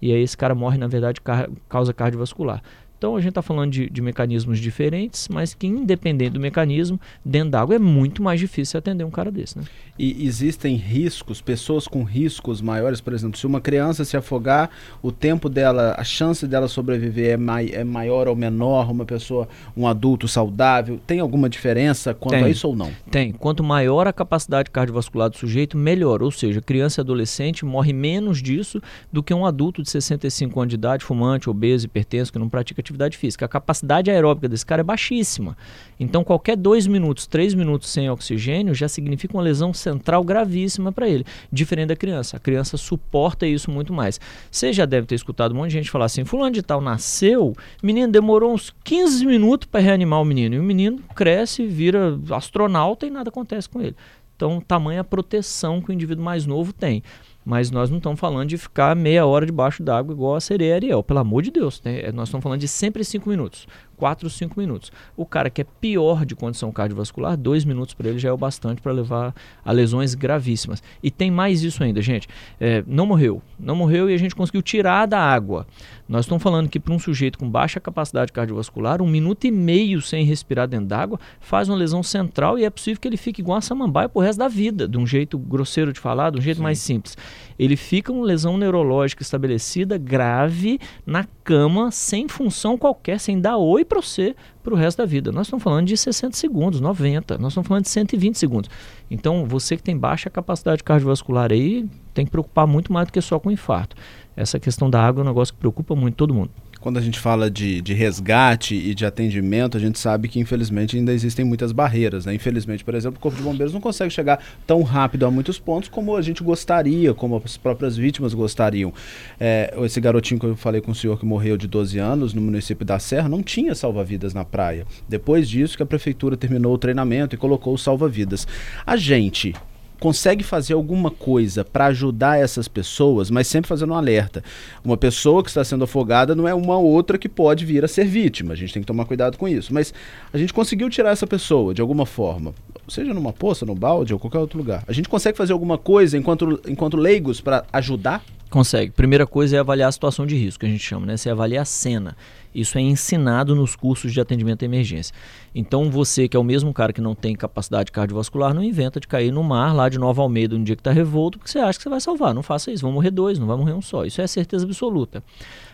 E 0.00 0.10
aí 0.10 0.22
esse 0.22 0.36
cara 0.38 0.54
morre, 0.54 0.78
na 0.78 0.86
verdade, 0.86 1.20
causa 1.68 1.92
cardiovascular. 1.92 2.62
Então 2.98 3.14
a 3.14 3.20
gente 3.20 3.30
está 3.30 3.42
falando 3.42 3.70
de, 3.70 3.90
de, 3.90 4.00
mecanismos 4.00 4.58
diferentes, 4.58 5.28
mas 5.28 5.52
que 5.52 5.66
independente 5.66 6.30
do 6.30 6.40
mecanismo, 6.40 6.98
dentro 7.24 7.50
d'água 7.50 7.76
é 7.76 7.78
muito 7.78 8.22
mais 8.22 8.40
difícil 8.40 8.78
atender 8.78 9.04
um 9.04 9.10
cara 9.10 9.30
desse. 9.30 9.58
Né? 9.58 9.64
E 9.98 10.26
existem 10.26 10.76
riscos, 10.76 11.40
pessoas 11.40 11.86
com 11.86 12.02
riscos 12.02 12.60
maiores, 12.60 13.00
por 13.00 13.12
exemplo, 13.12 13.38
se 13.38 13.46
uma 13.46 13.60
criança 13.60 14.04
se 14.04 14.16
afogar, 14.16 14.70
o 15.02 15.10
tempo 15.10 15.48
dela, 15.48 15.94
a 15.98 16.04
chance 16.04 16.46
dela 16.46 16.68
sobreviver 16.68 17.32
é, 17.32 17.36
mai, 17.36 17.70
é 17.72 17.84
maior 17.84 18.28
ou 18.28 18.36
menor, 18.36 18.90
uma 18.90 19.04
pessoa, 19.04 19.48
um 19.76 19.86
adulto 19.86 20.28
saudável, 20.28 21.00
tem 21.06 21.20
alguma 21.20 21.48
diferença 21.48 22.14
quanto 22.14 22.34
tem, 22.34 22.44
a 22.44 22.48
isso 22.48 22.68
ou 22.68 22.76
não? 22.76 22.90
Tem. 23.10 23.32
Quanto 23.32 23.64
maior 23.64 24.06
a 24.06 24.12
capacidade 24.12 24.70
cardiovascular 24.70 25.30
do 25.30 25.36
sujeito, 25.36 25.76
melhor. 25.76 26.22
Ou 26.22 26.30
seja, 26.30 26.60
criança 26.60 27.00
e 27.00 27.02
adolescente 27.02 27.64
morre 27.64 27.92
menos 27.92 28.42
disso 28.42 28.82
do 29.12 29.22
que 29.22 29.32
um 29.32 29.46
adulto 29.46 29.82
de 29.82 29.90
65 29.90 30.60
anos 30.60 30.70
de 30.70 30.76
idade, 30.76 31.04
fumante, 31.04 31.48
obeso, 31.48 31.86
hipertenso, 31.86 32.32
que 32.32 32.38
não 32.38 32.48
pratica 32.48 32.82
atividade 32.86 33.16
física. 33.16 33.44
A 33.44 33.48
capacidade 33.48 34.10
aeróbica 34.10 34.48
desse 34.48 34.64
cara 34.64 34.80
é 34.80 34.84
baixíssima. 34.84 35.56
Então, 35.98 36.24
qualquer 36.24 36.56
dois 36.56 36.86
minutos, 36.86 37.26
três 37.26 37.54
minutos 37.54 37.88
sem 37.88 38.08
oxigênio 38.10 38.74
já 38.74 38.88
significa 38.88 39.36
uma 39.36 39.42
lesão 39.42 39.72
central 39.72 40.22
gravíssima 40.22 40.92
para 40.92 41.08
ele, 41.08 41.24
diferente 41.52 41.88
da 41.88 41.96
criança. 41.96 42.36
A 42.36 42.40
criança 42.40 42.76
suporta 42.76 43.46
isso 43.46 43.70
muito 43.70 43.92
mais. 43.92 44.20
Você 44.50 44.72
já 44.72 44.84
deve 44.84 45.06
ter 45.06 45.14
escutado 45.14 45.52
um 45.52 45.56
monte 45.56 45.70
de 45.70 45.76
gente 45.78 45.90
falar 45.90 46.06
assim: 46.06 46.24
Fulano 46.24 46.52
de 46.52 46.62
Tal 46.62 46.80
nasceu, 46.80 47.54
menino 47.82 48.12
demorou 48.12 48.52
uns 48.52 48.74
15 48.84 49.26
minutos 49.26 49.68
para 49.70 49.80
reanimar 49.80 50.20
o 50.20 50.24
menino. 50.24 50.54
E 50.54 50.58
o 50.58 50.62
menino 50.62 51.02
cresce, 51.14 51.66
vira 51.66 52.18
astronauta 52.30 53.06
e 53.06 53.10
nada 53.10 53.30
acontece 53.30 53.68
com 53.68 53.80
ele. 53.80 53.96
Então, 54.36 54.60
tamanha 54.60 55.02
proteção 55.02 55.80
que 55.80 55.90
o 55.90 55.92
indivíduo 55.92 56.22
mais 56.22 56.44
novo 56.44 56.72
tem. 56.72 57.02
Mas 57.46 57.70
nós 57.70 57.88
não 57.88 57.98
estamos 57.98 58.18
falando 58.18 58.48
de 58.48 58.58
ficar 58.58 58.96
meia 58.96 59.24
hora 59.24 59.46
debaixo 59.46 59.80
d'água 59.80 60.12
igual 60.12 60.34
a 60.34 60.40
sereia 60.40 60.74
Ariel, 60.74 61.04
pelo 61.04 61.20
amor 61.20 61.42
de 61.42 61.52
Deus. 61.52 61.80
Né? 61.84 62.10
Nós 62.10 62.28
estamos 62.28 62.42
falando 62.42 62.58
de 62.58 62.66
sempre 62.66 63.04
cinco 63.04 63.28
minutos. 63.28 63.68
4, 63.96 64.28
5 64.28 64.58
minutos. 64.58 64.92
O 65.16 65.24
cara 65.24 65.50
que 65.50 65.62
é 65.62 65.66
pior 65.80 66.24
de 66.24 66.34
condição 66.34 66.70
cardiovascular, 66.70 67.36
2 67.36 67.64
minutos 67.64 67.94
para 67.94 68.08
ele 68.08 68.18
já 68.18 68.28
é 68.28 68.32
o 68.32 68.36
bastante 68.36 68.80
para 68.80 68.92
levar 68.92 69.34
a 69.64 69.72
lesões 69.72 70.14
gravíssimas. 70.14 70.82
E 71.02 71.10
tem 71.10 71.30
mais 71.30 71.62
isso 71.62 71.82
ainda, 71.82 72.00
gente. 72.00 72.28
É, 72.60 72.84
não 72.86 73.06
morreu. 73.06 73.42
Não 73.58 73.74
morreu 73.74 74.10
e 74.10 74.14
a 74.14 74.18
gente 74.18 74.34
conseguiu 74.34 74.62
tirar 74.62 75.06
da 75.06 75.18
água. 75.18 75.66
Nós 76.08 76.24
estamos 76.24 76.42
falando 76.42 76.68
que 76.68 76.78
para 76.78 76.94
um 76.94 76.98
sujeito 76.98 77.38
com 77.38 77.48
baixa 77.48 77.80
capacidade 77.80 78.32
cardiovascular, 78.32 79.02
um 79.02 79.08
minuto 79.08 79.44
e 79.44 79.50
meio 79.50 80.00
sem 80.00 80.24
respirar 80.24 80.68
dentro 80.68 80.86
d'água 80.86 81.18
faz 81.40 81.68
uma 81.68 81.76
lesão 81.76 82.02
central 82.02 82.58
e 82.58 82.64
é 82.64 82.70
possível 82.70 83.00
que 83.00 83.08
ele 83.08 83.16
fique 83.16 83.40
igual 83.40 83.58
a 83.58 83.60
samambaia 83.60 84.08
pro 84.08 84.22
resto 84.22 84.38
da 84.38 84.48
vida, 84.48 84.86
de 84.86 84.98
um 84.98 85.06
jeito 85.06 85.36
grosseiro 85.38 85.92
de 85.92 85.98
falar, 85.98 86.30
de 86.30 86.38
um 86.38 86.40
jeito 86.40 86.58
Sim. 86.58 86.62
mais 86.62 86.78
simples. 86.78 87.16
Ele 87.58 87.76
fica 87.76 88.12
uma 88.12 88.24
lesão 88.24 88.56
neurológica 88.56 89.22
estabelecida 89.22 89.98
grave 89.98 90.78
na 91.04 91.26
cama, 91.46 91.92
sem 91.92 92.26
função 92.26 92.76
qualquer, 92.76 93.20
sem 93.20 93.40
dar 93.40 93.56
oi 93.56 93.84
para 93.84 94.02
você 94.02 94.34
para 94.64 94.74
o 94.74 94.76
resto 94.76 94.98
da 94.98 95.06
vida. 95.06 95.30
Nós 95.30 95.46
estamos 95.46 95.62
falando 95.62 95.86
de 95.86 95.96
60 95.96 96.36
segundos, 96.36 96.80
90, 96.80 97.38
nós 97.38 97.52
estamos 97.52 97.68
falando 97.68 97.84
de 97.84 97.90
120 97.90 98.36
segundos. 98.36 98.68
Então, 99.08 99.46
você 99.46 99.76
que 99.76 99.82
tem 99.82 99.96
baixa 99.96 100.28
capacidade 100.28 100.82
cardiovascular 100.82 101.52
aí, 101.52 101.88
tem 102.12 102.24
que 102.24 102.32
preocupar 102.32 102.66
muito 102.66 102.92
mais 102.92 103.06
do 103.06 103.12
que 103.12 103.20
só 103.20 103.38
com 103.38 103.48
infarto. 103.48 103.94
Essa 104.36 104.58
questão 104.58 104.90
da 104.90 105.00
água 105.00 105.20
é 105.20 105.24
um 105.24 105.28
negócio 105.28 105.54
que 105.54 105.60
preocupa 105.60 105.94
muito 105.94 106.16
todo 106.16 106.34
mundo 106.34 106.50
quando 106.86 106.98
a 106.98 107.02
gente 107.02 107.18
fala 107.18 107.50
de, 107.50 107.82
de 107.82 107.92
resgate 107.92 108.76
e 108.76 108.94
de 108.94 109.04
atendimento, 109.04 109.76
a 109.76 109.80
gente 109.80 109.98
sabe 109.98 110.28
que 110.28 110.38
infelizmente 110.38 110.96
ainda 110.96 111.12
existem 111.12 111.44
muitas 111.44 111.72
barreiras. 111.72 112.24
Né? 112.26 112.34
Infelizmente, 112.34 112.84
por 112.84 112.94
exemplo, 112.94 113.18
o 113.18 113.20
Corpo 113.20 113.36
de 113.36 113.42
Bombeiros 113.42 113.74
não 113.74 113.80
consegue 113.80 114.08
chegar 114.08 114.40
tão 114.64 114.82
rápido 114.82 115.26
a 115.26 115.30
muitos 115.32 115.58
pontos 115.58 115.88
como 115.88 116.14
a 116.14 116.22
gente 116.22 116.44
gostaria, 116.44 117.12
como 117.12 117.42
as 117.44 117.56
próprias 117.56 117.96
vítimas 117.96 118.32
gostariam. 118.34 118.94
É, 119.40 119.74
esse 119.78 120.00
garotinho 120.00 120.38
que 120.38 120.46
eu 120.46 120.54
falei 120.54 120.80
com 120.80 120.92
o 120.92 120.94
senhor 120.94 121.18
que 121.18 121.26
morreu 121.26 121.56
de 121.56 121.66
12 121.66 121.98
anos 121.98 122.32
no 122.32 122.40
município 122.40 122.86
da 122.86 123.00
Serra 123.00 123.28
não 123.28 123.42
tinha 123.42 123.74
salva-vidas 123.74 124.32
na 124.32 124.44
praia. 124.44 124.86
Depois 125.08 125.48
disso 125.48 125.76
que 125.76 125.82
a 125.82 125.86
prefeitura 125.86 126.36
terminou 126.36 126.72
o 126.72 126.78
treinamento 126.78 127.34
e 127.34 127.36
colocou 127.36 127.74
o 127.74 127.78
salva-vidas. 127.78 128.46
A 128.86 128.96
gente, 128.96 129.56
consegue 129.98 130.44
fazer 130.44 130.74
alguma 130.74 131.10
coisa 131.10 131.64
para 131.64 131.86
ajudar 131.86 132.38
essas 132.38 132.68
pessoas, 132.68 133.30
mas 133.30 133.46
sempre 133.46 133.68
fazendo 133.68 133.92
um 133.92 133.96
alerta. 133.96 134.42
Uma 134.84 134.96
pessoa 134.96 135.42
que 135.42 135.48
está 135.48 135.64
sendo 135.64 135.84
afogada 135.84 136.34
não 136.34 136.46
é 136.46 136.54
uma 136.54 136.78
outra 136.78 137.18
que 137.18 137.28
pode 137.28 137.64
vir 137.64 137.84
a 137.84 137.88
ser 137.88 138.04
vítima. 138.04 138.52
A 138.52 138.56
gente 138.56 138.72
tem 138.72 138.82
que 138.82 138.86
tomar 138.86 139.04
cuidado 139.04 139.36
com 139.36 139.48
isso. 139.48 139.72
Mas 139.72 139.92
a 140.32 140.38
gente 140.38 140.52
conseguiu 140.52 140.88
tirar 140.90 141.10
essa 141.10 141.26
pessoa 141.26 141.74
de 141.74 141.80
alguma 141.80 142.06
forma, 142.06 142.54
seja 142.88 143.12
numa 143.14 143.32
poça, 143.32 143.64
no 143.64 143.74
balde 143.74 144.12
ou 144.12 144.18
qualquer 144.18 144.38
outro 144.38 144.58
lugar. 144.58 144.84
A 144.86 144.92
gente 144.92 145.08
consegue 145.08 145.36
fazer 145.36 145.52
alguma 145.52 145.78
coisa 145.78 146.16
enquanto, 146.16 146.60
enquanto 146.66 146.96
leigos 146.96 147.40
para 147.40 147.64
ajudar? 147.72 148.22
Consegue. 148.48 148.92
Primeira 148.92 149.26
coisa 149.26 149.56
é 149.56 149.58
avaliar 149.58 149.88
a 149.88 149.92
situação 149.92 150.24
de 150.24 150.36
risco, 150.36 150.60
que 150.60 150.66
a 150.66 150.68
gente 150.68 150.82
chama, 150.82 151.04
né? 151.04 151.16
Você 151.16 151.28
avalia 151.28 151.60
a 151.60 151.64
cena. 151.64 152.16
Isso 152.54 152.78
é 152.78 152.80
ensinado 152.80 153.54
nos 153.54 153.74
cursos 153.74 154.12
de 154.12 154.20
atendimento 154.20 154.62
à 154.62 154.64
emergência. 154.64 155.14
Então 155.54 155.90
você, 155.90 156.28
que 156.28 156.36
é 156.36 156.40
o 156.40 156.44
mesmo 156.44 156.72
cara 156.72 156.92
que 156.92 157.00
não 157.00 157.14
tem 157.14 157.34
capacidade 157.34 157.90
cardiovascular, 157.90 158.54
não 158.54 158.62
inventa 158.62 159.00
de 159.00 159.06
cair 159.08 159.32
no 159.32 159.42
mar 159.42 159.74
lá 159.74 159.88
de 159.88 159.98
Nova 159.98 160.22
Almeida 160.22 160.54
um 160.54 160.62
dia 160.62 160.76
que 160.76 160.80
está 160.80 160.92
revolto, 160.92 161.38
porque 161.38 161.50
você 161.50 161.58
acha 161.58 161.78
que 161.78 161.82
você 161.82 161.88
vai 161.90 162.00
salvar. 162.00 162.32
Não 162.32 162.42
faça 162.42 162.70
isso. 162.70 162.82
Vão 162.82 162.92
morrer 162.92 163.10
dois, 163.10 163.38
não 163.38 163.46
vai 163.46 163.56
morrer 163.56 163.72
um 163.72 163.82
só. 163.82 164.04
Isso 164.04 164.22
é 164.22 164.26
certeza 164.26 164.64
absoluta. 164.64 165.22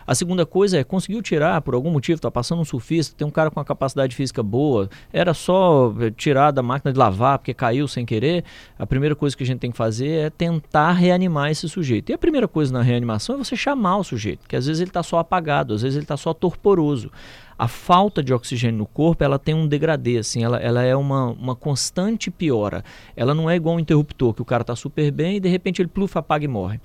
A 0.05 0.15
segunda 0.15 0.45
coisa 0.45 0.77
é, 0.77 0.83
conseguiu 0.83 1.21
tirar, 1.21 1.61
por 1.61 1.73
algum 1.73 1.89
motivo, 1.89 2.17
está 2.17 2.29
passando 2.29 2.61
um 2.61 2.65
surfista, 2.65 3.15
tem 3.17 3.25
um 3.25 3.31
cara 3.31 3.49
com 3.49 3.59
uma 3.59 3.65
capacidade 3.65 4.15
física 4.15 4.43
boa, 4.43 4.89
era 5.11 5.33
só 5.33 5.93
eh, 5.99 6.11
tirar 6.11 6.51
da 6.51 6.61
máquina 6.61 6.91
de 6.91 6.99
lavar 6.99 7.39
porque 7.39 7.53
caiu 7.53 7.87
sem 7.87 8.05
querer. 8.05 8.43
A 8.77 8.85
primeira 8.85 9.15
coisa 9.15 9.35
que 9.35 9.43
a 9.43 9.45
gente 9.45 9.59
tem 9.59 9.71
que 9.71 9.77
fazer 9.77 10.09
é 10.09 10.29
tentar 10.29 10.91
reanimar 10.91 11.51
esse 11.51 11.67
sujeito. 11.69 12.09
E 12.09 12.13
a 12.13 12.17
primeira 12.17 12.47
coisa 12.47 12.73
na 12.73 12.81
reanimação 12.81 13.35
é 13.35 13.37
você 13.37 13.55
chamar 13.55 13.97
o 13.97 14.03
sujeito, 14.03 14.47
que 14.47 14.55
às 14.55 14.65
vezes 14.65 14.81
ele 14.81 14.89
está 14.89 15.03
só 15.03 15.19
apagado, 15.19 15.73
às 15.73 15.81
vezes 15.81 15.95
ele 15.95 16.03
está 16.03 16.17
só 16.17 16.33
torporoso 16.33 17.09
a 17.57 17.67
falta 17.67 18.23
de 18.23 18.33
oxigênio 18.33 18.77
no 18.77 18.85
corpo 18.85 19.23
ela 19.23 19.39
tem 19.39 19.53
um 19.53 19.67
degradê, 19.67 20.17
assim, 20.17 20.43
ela, 20.43 20.57
ela 20.57 20.83
é 20.83 20.95
uma, 20.95 21.27
uma 21.27 21.55
constante 21.55 22.31
piora. 22.31 22.83
Ela 23.15 23.33
não 23.33 23.49
é 23.49 23.55
igual 23.55 23.75
um 23.75 23.79
interruptor, 23.79 24.33
que 24.33 24.41
o 24.41 24.45
cara 24.45 24.61
está 24.61 24.75
super 24.75 25.11
bem 25.11 25.37
e 25.37 25.39
de 25.39 25.49
repente 25.49 25.81
ele 25.81 25.89
plufa, 25.89 26.19
apaga 26.19 26.45
e 26.45 26.47
morre 26.47 26.79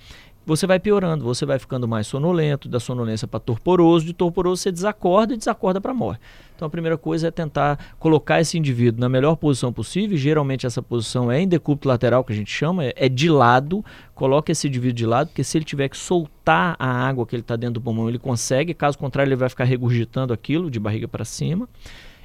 você 0.48 0.66
vai 0.66 0.80
piorando, 0.80 1.24
você 1.24 1.44
vai 1.44 1.58
ficando 1.58 1.86
mais 1.86 2.06
sonolento, 2.06 2.70
da 2.70 2.80
sonolência 2.80 3.28
para 3.28 3.38
torporoso, 3.38 4.06
de 4.06 4.14
torporoso 4.14 4.62
você 4.62 4.72
desacorda 4.72 5.34
e 5.34 5.36
desacorda 5.36 5.78
para 5.78 5.92
morte. 5.92 6.22
Então 6.56 6.66
a 6.66 6.70
primeira 6.70 6.96
coisa 6.96 7.28
é 7.28 7.30
tentar 7.30 7.78
colocar 7.98 8.40
esse 8.40 8.56
indivíduo 8.56 8.98
na 8.98 9.10
melhor 9.10 9.36
posição 9.36 9.70
possível, 9.70 10.16
geralmente 10.16 10.66
essa 10.66 10.80
posição 10.80 11.30
é 11.30 11.38
em 11.38 11.46
decúbito 11.46 11.86
lateral, 11.86 12.24
que 12.24 12.32
a 12.32 12.36
gente 12.36 12.50
chama, 12.50 12.86
é, 12.86 12.94
é 12.96 13.08
de 13.10 13.28
lado, 13.28 13.84
coloca 14.14 14.50
esse 14.50 14.66
indivíduo 14.66 14.96
de 14.96 15.06
lado, 15.06 15.28
porque 15.28 15.44
se 15.44 15.58
ele 15.58 15.66
tiver 15.66 15.90
que 15.90 15.98
soltar 15.98 16.74
a 16.78 16.90
água 17.06 17.26
que 17.26 17.36
ele 17.36 17.42
está 17.42 17.54
dentro 17.54 17.74
do 17.74 17.80
pulmão, 17.82 18.08
ele 18.08 18.18
consegue, 18.18 18.72
caso 18.72 18.96
contrário 18.96 19.28
ele 19.28 19.36
vai 19.36 19.50
ficar 19.50 19.64
regurgitando 19.64 20.32
aquilo 20.32 20.70
de 20.70 20.80
barriga 20.80 21.06
para 21.06 21.26
cima. 21.26 21.68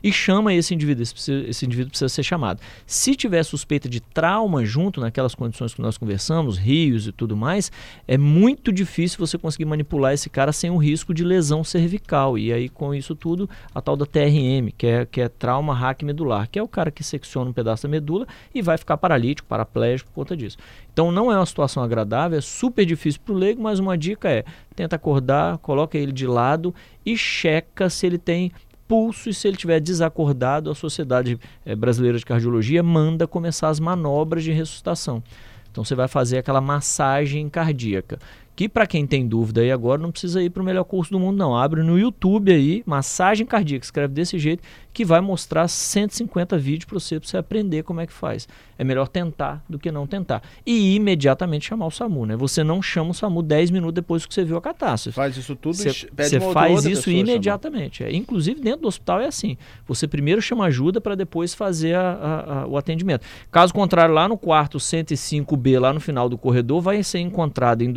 E 0.04 0.12
chama 0.12 0.54
esse 0.54 0.74
indivíduo. 0.74 1.02
Esse, 1.02 1.32
esse, 1.48 1.66
indivíduo 1.66 1.92
precisa 1.92 2.10
ser 2.10 2.24
chamado. 2.24 2.60
Se 2.86 3.16
tiver 3.16 3.42
suspeita 3.44 3.88
de 3.88 4.02
trauma 4.02 4.66
junto, 4.66 5.00
naquelas 5.00 5.34
condições 5.34 5.74
que 5.74 5.82
nós 5.82 5.98
conversamos, 5.98 6.58
rios 6.58 7.08
e 7.08 7.12
tudo 7.12 7.38
mais, 7.38 7.72
é 8.06 8.18
muito 8.18 8.72
difícil 8.72 9.18
você 9.18 9.38
conseguir 9.38 9.66
manipular 9.66 10.14
esse 10.14 10.30
cara 10.30 10.52
sem 10.52 10.70
o 10.70 10.78
risco 10.78 11.14
de 11.14 11.24
lesão 11.24 11.64
cervical. 11.64 12.38
E 12.38 12.52
aí, 12.52 12.68
com 12.68 12.94
isso 12.94 13.16
tudo, 13.16 13.50
a 13.74 13.82
tal 13.82 13.96
da 13.96 14.06
TRM, 14.06 14.72
que 14.78 14.88
é, 14.88 15.06
que 15.06 15.22
é 15.22 15.30
trauma 15.30 15.74
hack 15.74 16.04
medular, 16.04 16.50
que 16.50 16.60
é 16.60 16.64
o 16.64 16.68
cara 16.68 16.92
que 16.92 17.04
secciona 17.04 17.50
um 17.50 17.54
pedaço 17.54 17.84
da 17.84 17.90
medula 17.90 18.28
e 18.54 18.62
vai 18.62 18.78
ficar 18.78 18.98
paralítico, 18.98 19.48
paraplégico 19.48 20.10
por 20.10 20.16
conta 20.16 20.36
disso. 20.36 20.58
Então 20.92 21.12
não 21.12 21.32
é 21.32 21.36
uma 21.38 21.46
situação 21.46 21.82
agradável, 21.82 22.38
é 22.38 22.42
super 22.42 22.86
difícil 22.86 23.22
para 23.24 23.34
o 23.34 23.38
leigo, 23.38 23.62
mas 23.62 23.80
uma 23.80 23.98
dica 23.98 24.30
é 24.30 24.44
tenta 24.76 24.96
acordar, 24.96 25.58
coloca 25.60 25.98
ele 25.98 26.12
de 26.12 26.28
lado 26.28 26.74
e 27.06 27.16
checa 27.18 27.90
se 27.90 28.06
ele 28.06 28.18
tem 28.18 28.52
pulso 28.88 29.30
e 29.30 29.34
se 29.34 29.48
ele 29.48 29.56
estiver 29.56 29.80
desacordado, 29.80 30.70
a 30.70 30.76
Sociedade 30.76 31.40
eh, 31.66 31.76
Brasileira 31.76 32.18
de 32.18 32.26
Cardiologia 32.26 32.84
manda 32.84 33.28
começar 33.28 33.70
as 33.70 33.80
manobras 33.80 34.44
de 34.44 34.52
ressuscitação. 34.52 35.24
Então 35.72 35.84
você 35.84 35.96
vai 35.96 36.08
fazer 36.08 36.38
aquela 36.38 36.62
massagem 36.62 37.50
cardíaca 37.50 38.20
que 38.56 38.70
para 38.70 38.86
quem 38.86 39.08
tem 39.08 39.28
dúvida 39.28 39.62
aí 39.62 39.72
agora 39.72 40.02
não 40.02 40.12
precisa 40.12 40.42
ir 40.42 40.50
para 40.50 40.62
o 40.62 40.66
melhor 40.66 40.84
curso 40.84 41.12
do 41.12 41.20
mundo 41.20 41.38
não. 41.38 41.56
Abre 41.56 41.82
no 41.82 41.98
YouTube 41.98 42.52
aí, 42.52 42.84
massagem 42.86 43.46
cardíaca, 43.46 43.86
escreve 43.86 44.14
desse 44.14 44.38
jeito, 44.38 44.62
que 44.94 45.04
vai 45.04 45.20
mostrar 45.22 45.68
150 45.68 46.58
vídeos 46.58 46.86
para 46.86 47.00
você, 47.00 47.20
você 47.20 47.38
aprender 47.38 47.84
como 47.84 48.00
é 48.00 48.06
que 48.06 48.14
faz. 48.14 48.48
É 48.78 48.84
melhor 48.84 49.08
tentar 49.08 49.64
do 49.68 49.80
que 49.80 49.92
não 49.92 50.06
tentar. 50.06 50.44
E 50.66 50.96
imediatamente 50.96 51.66
chamar 51.66 51.88
o 51.88 51.92
SAMU, 51.92 52.26
né? 52.26 52.36
Você 52.36 52.64
não 52.64 52.82
chama 52.82 53.12
o 53.12 53.14
SAMU 53.14 53.42
10 53.42 53.72
minutos 53.72 53.96
depois 53.96 54.26
que 54.26 54.34
você 54.34 54.44
viu 54.44 54.58
a 54.58 54.62
catástrofe. 54.62 55.16
Faz 55.16 55.36
isso 55.36 55.56
tudo 55.56 55.76
Você, 55.76 56.08
você 56.16 56.40
faz 56.40 56.86
isso 56.86 57.10
imediatamente. 57.10 58.04
É, 58.04 58.14
inclusive 58.14 58.62
dentro 58.62 58.82
do 58.82 58.88
hospital 58.88 59.22
é 59.22 59.26
assim. 59.26 59.58
Você 59.88 60.08
primeiro 60.08 60.42
chama 60.42 60.66
ajuda 60.66 61.02
para 61.02 61.16
depois 61.16 61.54
fazer 61.54 61.96
a, 61.96 62.12
a, 62.12 62.62
a, 62.62 62.68
o 62.68 62.78
atendimento. 62.78 63.26
Caso 63.52 63.74
contrário, 63.74 64.14
lá 64.14 64.28
no 64.28 64.38
quarto 64.38 64.78
105B, 64.78 65.80
lá 65.80 65.92
no 65.92 66.00
final 66.00 66.30
do 66.30 66.38
corredor, 66.38 66.82
vai 66.82 67.02
ser 67.04 67.20
encontrado 67.20 67.82
em 67.82 67.92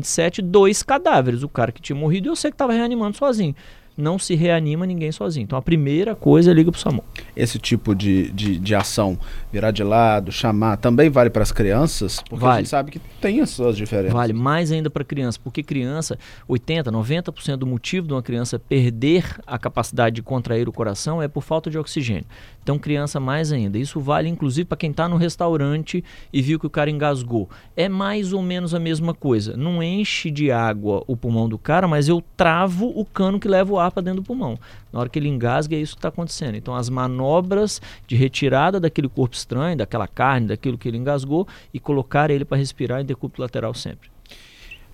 2027 0.00 0.42
dois 0.42 0.82
cadáveres. 0.82 1.42
O 1.42 1.48
cara 1.48 1.72
que 1.72 1.80
tinha 1.80 1.96
morrido 1.96 2.28
e 2.28 2.30
você 2.30 2.50
que 2.50 2.54
estava 2.54 2.72
reanimando 2.72 3.16
sozinho 3.16 3.54
não 3.96 4.18
se 4.18 4.34
reanima 4.34 4.84
ninguém 4.84 5.10
sozinho. 5.10 5.44
Então 5.44 5.58
a 5.58 5.62
primeira 5.62 6.14
coisa 6.14 6.50
é 6.50 6.54
liga 6.54 6.70
para 6.70 6.78
o 6.78 6.80
SAMU. 6.80 7.02
Esse 7.34 7.58
tipo 7.58 7.94
de, 7.94 8.30
de, 8.30 8.58
de, 8.58 8.74
ação, 8.74 9.18
virar 9.52 9.70
de 9.70 9.82
lado, 9.82 10.30
chamar, 10.30 10.76
também 10.76 11.08
vale 11.08 11.30
para 11.30 11.42
as 11.42 11.52
crianças? 11.52 12.20
Porque 12.28 12.44
vale. 12.44 12.54
a 12.54 12.58
gente 12.58 12.68
sabe 12.68 12.90
que 12.90 12.98
tem 13.20 13.40
as 13.40 13.50
suas 13.50 13.76
diferenças. 13.76 14.12
Vale 14.12 14.32
mais 14.32 14.70
ainda 14.70 14.90
para 14.90 15.04
criança, 15.04 15.38
porque 15.42 15.62
criança, 15.62 16.18
80, 16.46 16.92
90% 16.92 17.56
do 17.56 17.66
motivo 17.66 18.06
de 18.06 18.12
uma 18.12 18.22
criança 18.22 18.58
perder 18.58 19.36
a 19.46 19.58
capacidade 19.58 20.16
de 20.16 20.22
contrair 20.22 20.68
o 20.68 20.72
coração 20.72 21.22
é 21.22 21.28
por 21.28 21.42
falta 21.42 21.70
de 21.70 21.78
oxigênio. 21.78 22.26
Então 22.62 22.78
criança 22.78 23.20
mais 23.20 23.52
ainda. 23.52 23.78
Isso 23.78 24.00
vale 24.00 24.28
inclusive 24.28 24.66
para 24.66 24.76
quem 24.76 24.90
está 24.90 25.08
no 25.08 25.16
restaurante 25.16 26.04
e 26.32 26.42
viu 26.42 26.58
que 26.58 26.66
o 26.66 26.70
cara 26.70 26.90
engasgou. 26.90 27.48
É 27.76 27.88
mais 27.88 28.32
ou 28.32 28.42
menos 28.42 28.74
a 28.74 28.80
mesma 28.80 29.14
coisa. 29.14 29.56
Não 29.56 29.82
enche 29.82 30.30
de 30.30 30.50
água 30.50 31.02
o 31.06 31.16
pulmão 31.16 31.48
do 31.48 31.58
cara, 31.58 31.86
mas 31.86 32.08
eu 32.08 32.22
travo 32.36 32.92
o 32.94 33.04
cano 33.04 33.38
que 33.38 33.48
leva 33.48 33.72
o 33.72 33.78
ar 33.78 33.85
para 33.90 34.02
dentro 34.02 34.22
do 34.22 34.26
pulmão. 34.26 34.58
Na 34.92 35.00
hora 35.00 35.08
que 35.08 35.18
ele 35.18 35.28
engasga, 35.28 35.76
é 35.76 35.78
isso 35.78 35.94
que 35.94 35.98
está 35.98 36.08
acontecendo. 36.08 36.56
Então, 36.56 36.74
as 36.74 36.88
manobras 36.88 37.80
de 38.06 38.16
retirada 38.16 38.80
daquele 38.80 39.08
corpo 39.08 39.34
estranho, 39.34 39.76
daquela 39.76 40.06
carne, 40.06 40.48
daquilo 40.48 40.78
que 40.78 40.88
ele 40.88 40.98
engasgou, 40.98 41.46
e 41.72 41.78
colocar 41.78 42.30
ele 42.30 42.44
para 42.44 42.58
respirar 42.58 43.00
em 43.00 43.04
decúbito 43.04 43.40
lateral 43.40 43.74
sempre 43.74 44.15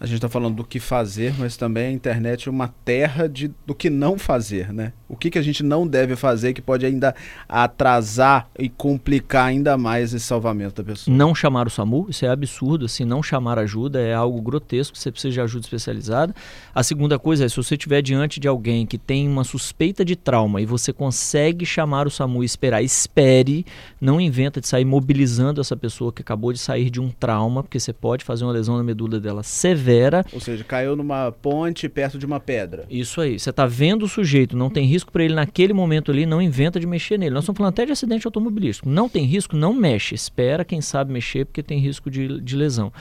a 0.02 0.06
gente 0.06 0.16
está 0.16 0.28
falando 0.28 0.56
do 0.56 0.64
que 0.64 0.80
fazer, 0.80 1.32
mas 1.38 1.56
também 1.56 1.86
a 1.86 1.92
internet 1.92 2.48
é 2.48 2.50
uma 2.50 2.66
terra 2.84 3.28
de, 3.28 3.52
do 3.64 3.72
que 3.72 3.88
não 3.88 4.18
fazer, 4.18 4.72
né? 4.72 4.92
O 5.08 5.14
que, 5.14 5.30
que 5.30 5.38
a 5.38 5.42
gente 5.42 5.62
não 5.62 5.86
deve 5.86 6.16
fazer 6.16 6.52
que 6.52 6.60
pode 6.60 6.84
ainda 6.84 7.14
atrasar 7.48 8.48
e 8.58 8.68
complicar 8.68 9.46
ainda 9.46 9.78
mais 9.78 10.12
esse 10.12 10.26
salvamento 10.26 10.82
da 10.82 10.90
pessoa? 10.90 11.16
Não 11.16 11.32
chamar 11.36 11.68
o 11.68 11.70
SAMU, 11.70 12.06
isso 12.08 12.26
é 12.26 12.28
absurdo, 12.28 12.86
assim, 12.86 13.04
não 13.04 13.22
chamar 13.22 13.60
ajuda 13.60 14.00
é 14.00 14.12
algo 14.12 14.42
grotesco, 14.42 14.98
você 14.98 15.12
precisa 15.12 15.34
de 15.34 15.40
ajuda 15.40 15.66
especializada. 15.66 16.34
A 16.74 16.82
segunda 16.82 17.16
coisa 17.16 17.44
é, 17.44 17.48
se 17.48 17.56
você 17.56 17.76
estiver 17.76 18.02
diante 18.02 18.40
de 18.40 18.48
alguém 18.48 18.84
que 18.84 18.98
tem 18.98 19.28
uma 19.28 19.44
suspeita 19.44 20.04
de 20.04 20.16
trauma 20.16 20.60
e 20.60 20.66
você 20.66 20.92
consegue 20.92 21.64
chamar 21.64 22.08
o 22.08 22.10
SAMU 22.10 22.42
e 22.42 22.46
esperar, 22.46 22.82
espere, 22.82 23.64
não 24.00 24.20
inventa 24.20 24.60
de 24.60 24.66
sair 24.66 24.84
mobilizando 24.84 25.60
essa 25.60 25.76
pessoa 25.76 26.12
que 26.12 26.22
acabou 26.22 26.52
de 26.52 26.58
sair 26.58 26.90
de 26.90 27.00
um 27.00 27.08
trauma, 27.08 27.62
porque 27.62 27.78
você 27.78 27.92
pode 27.92 28.24
fazer 28.24 28.42
uma 28.42 28.52
lesão 28.52 28.76
na 28.76 28.82
medula 28.82 29.20
dela 29.20 29.44
severa 29.44 29.91
severa. 29.92 30.24
Ou 30.32 30.40
seja, 30.40 30.64
caiu 30.64 30.96
numa 30.96 31.32
ponte 31.32 31.88
perto 31.88 32.18
de 32.18 32.26
uma 32.26 32.40
pedra. 32.40 32.84
Isso 32.90 33.20
aí. 33.20 33.38
Você 33.38 33.50
está 33.50 33.66
vendo 33.66 34.04
o 34.04 34.08
sujeito, 34.08 34.56
não 34.56 34.70
tem 34.70 34.86
risco 34.86 35.12
para 35.12 35.24
ele 35.24 35.34
naquele 35.34 35.72
momento 35.72 36.10
ali, 36.10 36.26
não 36.26 36.40
inventa 36.40 36.80
de 36.80 36.86
mexer 36.86 37.18
nele. 37.18 37.34
Nós 37.34 37.44
estamos 37.44 37.58
falando 37.58 37.72
até 37.72 37.86
de 37.86 37.92
acidente 37.92 38.26
automobilístico. 38.26 38.88
Não 38.88 39.08
tem 39.08 39.24
risco, 39.24 39.56
não 39.56 39.74
mexe. 39.74 40.14
Espera 40.14 40.64
quem 40.64 40.80
sabe 40.80 41.12
mexer, 41.12 41.44
porque 41.44 41.62
tem 41.62 41.78
risco 41.78 42.10
de, 42.10 42.40
de 42.40 42.56
lesão. 42.56 42.92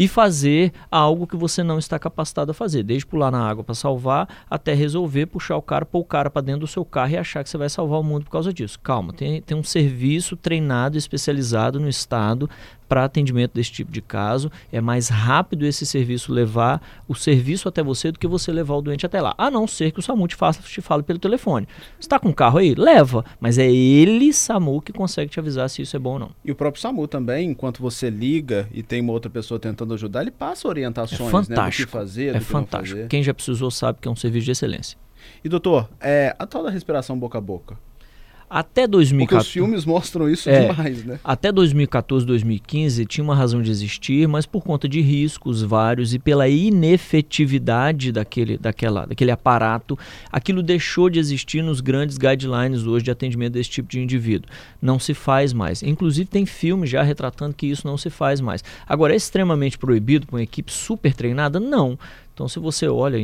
E 0.00 0.08
fazer 0.08 0.72
algo 0.90 1.26
que 1.26 1.36
você 1.36 1.62
não 1.62 1.78
está 1.78 1.98
capacitado 1.98 2.52
a 2.52 2.54
fazer. 2.54 2.82
Desde 2.82 3.04
pular 3.04 3.30
na 3.30 3.46
água 3.46 3.62
para 3.62 3.74
salvar, 3.74 4.26
até 4.48 4.72
resolver 4.72 5.26
puxar 5.26 5.58
o 5.58 5.62
cara, 5.62 5.84
pôr 5.84 5.98
o 5.98 6.04
cara 6.04 6.30
para 6.30 6.40
dentro 6.40 6.62
do 6.62 6.66
seu 6.66 6.86
carro 6.86 7.12
e 7.12 7.16
achar 7.18 7.44
que 7.44 7.50
você 7.50 7.58
vai 7.58 7.68
salvar 7.68 8.00
o 8.00 8.02
mundo 8.02 8.24
por 8.24 8.30
causa 8.30 8.50
disso. 8.50 8.80
Calma, 8.80 9.12
tem, 9.12 9.42
tem 9.42 9.54
um 9.54 9.62
serviço 9.62 10.38
treinado, 10.38 10.96
especializado 10.96 11.78
no 11.78 11.88
Estado 11.88 12.48
para 12.90 13.04
atendimento 13.04 13.52
desse 13.54 13.70
tipo 13.70 13.92
de 13.92 14.02
caso. 14.02 14.50
É 14.72 14.80
mais 14.80 15.08
rápido 15.08 15.64
esse 15.64 15.86
serviço 15.86 16.32
levar 16.32 16.82
o 17.06 17.14
serviço 17.14 17.68
até 17.68 17.84
você 17.84 18.10
do 18.10 18.18
que 18.18 18.26
você 18.26 18.50
levar 18.50 18.74
o 18.74 18.82
doente 18.82 19.06
até 19.06 19.20
lá. 19.20 19.32
A 19.38 19.48
não 19.48 19.68
ser 19.68 19.92
que 19.92 20.00
o 20.00 20.02
SAMU 20.02 20.26
te, 20.26 20.34
faça, 20.34 20.60
te 20.60 20.80
fale 20.80 21.04
pelo 21.04 21.20
telefone. 21.20 21.68
Está 22.00 22.18
com 22.18 22.30
um 22.30 22.32
carro 22.32 22.58
aí? 22.58 22.74
Leva. 22.74 23.24
Mas 23.38 23.58
é 23.58 23.70
ele, 23.70 24.32
SAMU, 24.32 24.82
que 24.82 24.92
consegue 24.92 25.30
te 25.30 25.38
avisar 25.38 25.70
se 25.70 25.82
isso 25.82 25.94
é 25.94 26.00
bom 26.00 26.14
ou 26.14 26.18
não. 26.18 26.30
E 26.44 26.50
o 26.50 26.54
próprio 26.56 26.82
SAMU 26.82 27.06
também, 27.06 27.50
enquanto 27.50 27.80
você 27.80 28.10
liga 28.10 28.68
e 28.72 28.82
tem 28.82 29.00
uma 29.00 29.12
outra 29.12 29.30
pessoa 29.30 29.60
tentando 29.60 29.89
ajudar, 29.94 30.22
ele 30.22 30.30
passa 30.30 30.68
orientações 30.68 31.20
é 31.20 31.30
fantástico. 31.30 31.60
Né, 31.60 31.70
do 31.70 31.86
que 31.86 31.86
fazer, 31.86 32.36
é 32.36 32.40
fantástico. 32.40 33.08
Quem 33.08 33.22
já 33.22 33.34
precisou 33.34 33.70
sabe 33.70 33.98
que 34.00 34.08
é 34.08 34.10
um 34.10 34.16
serviço 34.16 34.46
de 34.46 34.50
excelência. 34.52 34.98
E 35.44 35.48
doutor, 35.48 35.88
é, 36.00 36.34
a 36.38 36.46
tal 36.46 36.62
da 36.62 36.70
respiração 36.70 37.18
boca 37.18 37.38
a 37.38 37.40
boca, 37.40 37.78
até 38.50 38.84
2014. 38.84 39.28
Porque 39.28 39.36
os 39.36 39.52
filmes 39.52 39.84
mostram 39.84 40.28
isso 40.28 40.50
é, 40.50 40.66
demais, 40.66 41.04
né? 41.04 41.20
Até 41.22 41.52
2014, 41.52 42.26
2015 42.26 43.06
tinha 43.06 43.22
uma 43.22 43.36
razão 43.36 43.62
de 43.62 43.70
existir, 43.70 44.26
mas 44.26 44.44
por 44.44 44.64
conta 44.64 44.88
de 44.88 45.00
riscos 45.00 45.62
vários 45.62 46.12
e 46.12 46.18
pela 46.18 46.48
inefetividade 46.48 48.10
daquele, 48.10 48.58
daquela, 48.58 49.06
daquele 49.06 49.30
aparato, 49.30 49.96
aquilo 50.32 50.64
deixou 50.64 51.08
de 51.08 51.20
existir 51.20 51.62
nos 51.62 51.80
grandes 51.80 52.18
guidelines 52.18 52.84
hoje 52.84 53.04
de 53.04 53.12
atendimento 53.12 53.52
desse 53.52 53.70
tipo 53.70 53.88
de 53.88 54.00
indivíduo. 54.00 54.50
Não 54.82 54.98
se 54.98 55.14
faz 55.14 55.52
mais. 55.52 55.82
Inclusive 55.84 56.28
tem 56.28 56.44
filmes 56.44 56.90
já 56.90 57.04
retratando 57.04 57.54
que 57.54 57.68
isso 57.68 57.86
não 57.86 57.96
se 57.96 58.10
faz 58.10 58.40
mais. 58.40 58.64
Agora, 58.84 59.12
é 59.12 59.16
extremamente 59.16 59.78
proibido 59.78 60.26
para 60.26 60.36
uma 60.36 60.42
equipe 60.42 60.72
super 60.72 61.14
treinada? 61.14 61.60
Não. 61.60 61.96
Então, 62.34 62.48
se 62.48 62.58
você 62.58 62.88
olha 62.88 63.16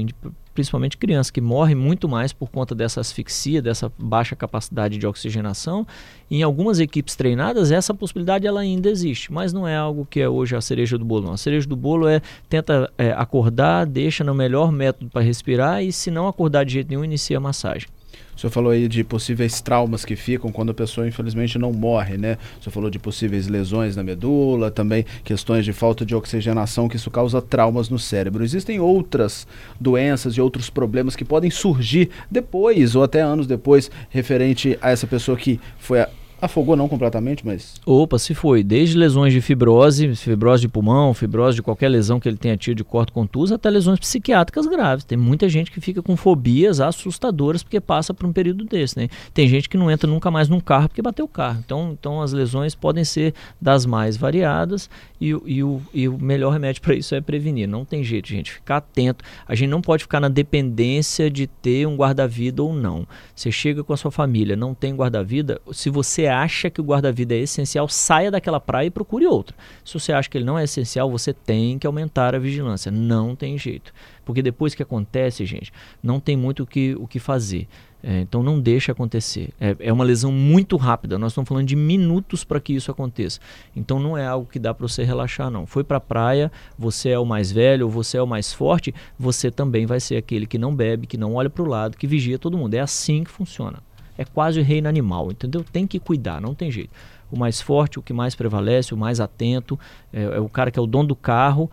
principalmente 0.56 0.96
crianças, 0.96 1.30
que 1.30 1.40
morrem 1.40 1.76
muito 1.76 2.08
mais 2.08 2.32
por 2.32 2.50
conta 2.50 2.75
dessa 2.75 2.98
asfixia, 2.98 3.60
dessa 3.60 3.92
baixa 3.98 4.34
capacidade 4.34 4.96
de 4.96 5.06
oxigenação. 5.06 5.86
Em 6.30 6.42
algumas 6.42 6.80
equipes 6.80 7.14
treinadas, 7.14 7.70
essa 7.70 7.92
possibilidade 7.92 8.46
ela 8.46 8.60
ainda 8.60 8.88
existe, 8.88 9.30
mas 9.30 9.52
não 9.52 9.68
é 9.68 9.76
algo 9.76 10.06
que 10.08 10.18
é 10.18 10.28
hoje 10.28 10.56
a 10.56 10.60
cereja 10.62 10.96
do 10.96 11.04
bolo. 11.04 11.26
Não. 11.26 11.34
A 11.34 11.36
cereja 11.36 11.68
do 11.68 11.76
bolo 11.76 12.08
é 12.08 12.22
tenta 12.48 12.90
é, 12.96 13.12
acordar, 13.12 13.84
deixa 13.84 14.25
no 14.25 14.34
melhor 14.34 14.72
método 14.72 15.10
para 15.10 15.20
respirar 15.20 15.84
e 15.84 15.92
se 15.92 16.10
não 16.10 16.26
acordar 16.26 16.64
de 16.64 16.72
jeito 16.72 16.88
nenhum, 16.88 17.04
inicia 17.04 17.36
a 17.36 17.40
massagem. 17.40 17.88
O 18.36 18.38
senhor 18.38 18.50
falou 18.50 18.70
aí 18.70 18.86
de 18.86 19.02
possíveis 19.02 19.62
traumas 19.62 20.04
que 20.04 20.14
ficam 20.14 20.52
quando 20.52 20.70
a 20.70 20.74
pessoa 20.74 21.08
infelizmente 21.08 21.58
não 21.58 21.72
morre, 21.72 22.18
né? 22.18 22.36
O 22.60 22.62
senhor 22.62 22.72
falou 22.72 22.90
de 22.90 22.98
possíveis 22.98 23.48
lesões 23.48 23.96
na 23.96 24.02
medula, 24.02 24.70
também 24.70 25.06
questões 25.24 25.64
de 25.64 25.72
falta 25.72 26.04
de 26.04 26.14
oxigenação, 26.14 26.86
que 26.86 26.96
isso 26.96 27.10
causa 27.10 27.40
traumas 27.40 27.88
no 27.88 27.98
cérebro. 27.98 28.44
Existem 28.44 28.78
outras 28.78 29.46
doenças 29.80 30.34
e 30.34 30.40
outros 30.40 30.68
problemas 30.68 31.16
que 31.16 31.24
podem 31.24 31.50
surgir 31.50 32.10
depois 32.30 32.94
ou 32.94 33.02
até 33.02 33.22
anos 33.22 33.46
depois, 33.46 33.90
referente 34.10 34.78
a 34.82 34.90
essa 34.90 35.06
pessoa 35.06 35.36
que 35.38 35.58
foi 35.78 36.04
Afogou 36.40 36.76
não 36.76 36.86
completamente, 36.86 37.46
mas. 37.46 37.80
Opa, 37.86 38.18
se 38.18 38.34
foi. 38.34 38.62
Desde 38.62 38.96
lesões 38.96 39.32
de 39.32 39.40
fibrose, 39.40 40.14
fibrose 40.14 40.62
de 40.62 40.68
pulmão, 40.68 41.14
fibrose 41.14 41.56
de 41.56 41.62
qualquer 41.62 41.88
lesão 41.88 42.20
que 42.20 42.28
ele 42.28 42.36
tenha 42.36 42.56
tido 42.56 42.76
de 42.76 42.84
corto 42.84 43.12
contuso, 43.12 43.54
até 43.54 43.70
lesões 43.70 43.98
psiquiátricas 43.98 44.66
graves. 44.66 45.04
Tem 45.04 45.16
muita 45.16 45.48
gente 45.48 45.70
que 45.70 45.80
fica 45.80 46.02
com 46.02 46.14
fobias 46.14 46.78
assustadoras 46.78 47.62
porque 47.62 47.80
passa 47.80 48.12
por 48.12 48.26
um 48.26 48.32
período 48.32 48.64
desse, 48.64 48.98
né? 48.98 49.08
Tem 49.32 49.48
gente 49.48 49.68
que 49.68 49.78
não 49.78 49.90
entra 49.90 50.08
nunca 50.10 50.30
mais 50.30 50.48
num 50.48 50.60
carro 50.60 50.88
porque 50.88 51.00
bateu 51.00 51.24
o 51.24 51.28
carro. 51.28 51.58
Então, 51.64 51.96
então 51.98 52.20
as 52.20 52.32
lesões 52.32 52.74
podem 52.74 53.04
ser 53.04 53.32
das 53.58 53.86
mais 53.86 54.16
variadas 54.16 54.90
e, 55.18 55.28
e, 55.46 55.62
o, 55.62 55.80
e 55.94 56.06
o 56.06 56.18
melhor 56.18 56.52
remédio 56.52 56.82
para 56.82 56.94
isso 56.94 57.14
é 57.14 57.20
prevenir. 57.20 57.66
Não 57.66 57.84
tem 57.84 58.04
jeito, 58.04 58.28
gente. 58.28 58.52
Ficar 58.52 58.76
atento. 58.76 59.24
A 59.48 59.54
gente 59.54 59.70
não 59.70 59.80
pode 59.80 60.02
ficar 60.02 60.20
na 60.20 60.28
dependência 60.28 61.30
de 61.30 61.46
ter 61.46 61.86
um 61.86 61.96
guarda-vida 61.96 62.62
ou 62.62 62.74
não. 62.74 63.06
Você 63.34 63.50
chega 63.50 63.82
com 63.82 63.94
a 63.94 63.96
sua 63.96 64.10
família, 64.10 64.54
não 64.54 64.74
tem 64.74 64.94
guarda-vida, 64.94 65.60
se 65.72 65.88
você 65.88 66.25
acha 66.26 66.71
que 66.71 66.80
o 66.80 66.85
guarda-vida 66.85 67.35
é 67.35 67.38
essencial, 67.38 67.88
saia 67.88 68.30
daquela 68.30 68.61
praia 68.61 68.87
e 68.87 68.90
procure 68.90 69.26
outra. 69.26 69.56
Se 69.85 69.95
você 69.95 70.12
acha 70.12 70.28
que 70.28 70.38
ele 70.38 70.45
não 70.45 70.59
é 70.59 70.64
essencial, 70.64 71.11
você 71.11 71.33
tem 71.33 71.78
que 71.78 71.87
aumentar 71.87 72.35
a 72.35 72.38
vigilância. 72.38 72.90
Não 72.90 73.35
tem 73.35 73.56
jeito. 73.59 73.92
Porque 74.25 74.42
depois 74.42 74.75
que 74.75 74.83
acontece, 74.83 75.45
gente, 75.47 75.73
não 76.02 76.18
tem 76.18 76.37
muito 76.37 76.64
o 76.64 76.66
que, 76.66 76.95
o 76.99 77.06
que 77.06 77.18
fazer. 77.18 77.68
É, 78.02 78.21
então 78.21 78.40
não 78.40 78.61
deixe 78.61 78.90
acontecer. 78.90 79.50
É, 79.61 79.76
é, 79.80 79.92
uma 79.92 80.04
lesão 80.04 80.30
muito 80.30 80.76
rápida. 80.76 81.18
Nós 81.18 81.33
estamos 81.33 81.49
falando 81.49 81.66
de 81.66 81.75
minutos 81.75 82.45
para 82.45 82.61
que 82.61 82.73
isso 82.73 82.88
aconteça. 82.90 83.40
Então 83.75 83.99
não 83.99 84.16
é 84.16 84.25
algo 84.25 84.49
que 84.49 84.61
dá 84.61 84.73
para 84.73 84.87
você 84.87 85.02
relaxar, 85.02 85.50
não. 85.50 85.66
Foi 85.66 85.83
para 85.83 85.97
a 85.97 86.00
praia, 86.00 86.52
você 86.78 87.09
é 87.09 87.18
o 87.18 87.25
mais 87.25 87.50
velho, 87.50 87.88
você 87.88 88.16
é 88.16 88.23
o 88.23 88.26
mais 88.26 88.52
forte, 88.52 88.95
você 89.18 89.50
também 89.50 89.87
vai 89.87 89.99
ser 89.99 90.16
aquele 90.16 90.47
que 90.47 90.56
não 90.56 90.75
bebe, 90.75 91.06
que 91.06 91.16
não 91.16 91.35
olha 91.35 91.50
para 91.50 91.64
o 91.64 91.66
lado, 91.66 91.97
que 91.97 92.06
vigia 92.06 92.38
todo 92.38 92.56
mundo. 92.56 92.75
É 92.75 92.80
assim 92.80 93.25
que 93.25 93.30
funciona. 93.30 93.83
É 94.18 94.25
quase 94.25 94.61
o 94.61 94.62
reino 94.62 94.88
animal, 94.88 95.30
entendeu? 95.30 95.64
Tem 95.64 95.87
que 95.87 95.99
cuidar, 95.99 96.40
não 96.40 96.54
tem 96.54 96.70
jeito. 96.70 96.90
O 97.30 97.38
mais 97.38 97.61
forte, 97.61 97.99
o 97.99 98.02
que 98.02 98.12
mais 98.12 98.35
prevalece, 98.35 98.94
o 98.94 98.96
mais 98.96 99.20
atento, 99.20 99.78
é, 100.12 100.23
é 100.23 100.40
o 100.40 100.49
cara 100.49 100.70
que 100.70 100.78
é 100.78 100.82
o 100.82 100.87
dono 100.87 101.08
do 101.08 101.16
carro, 101.16 101.70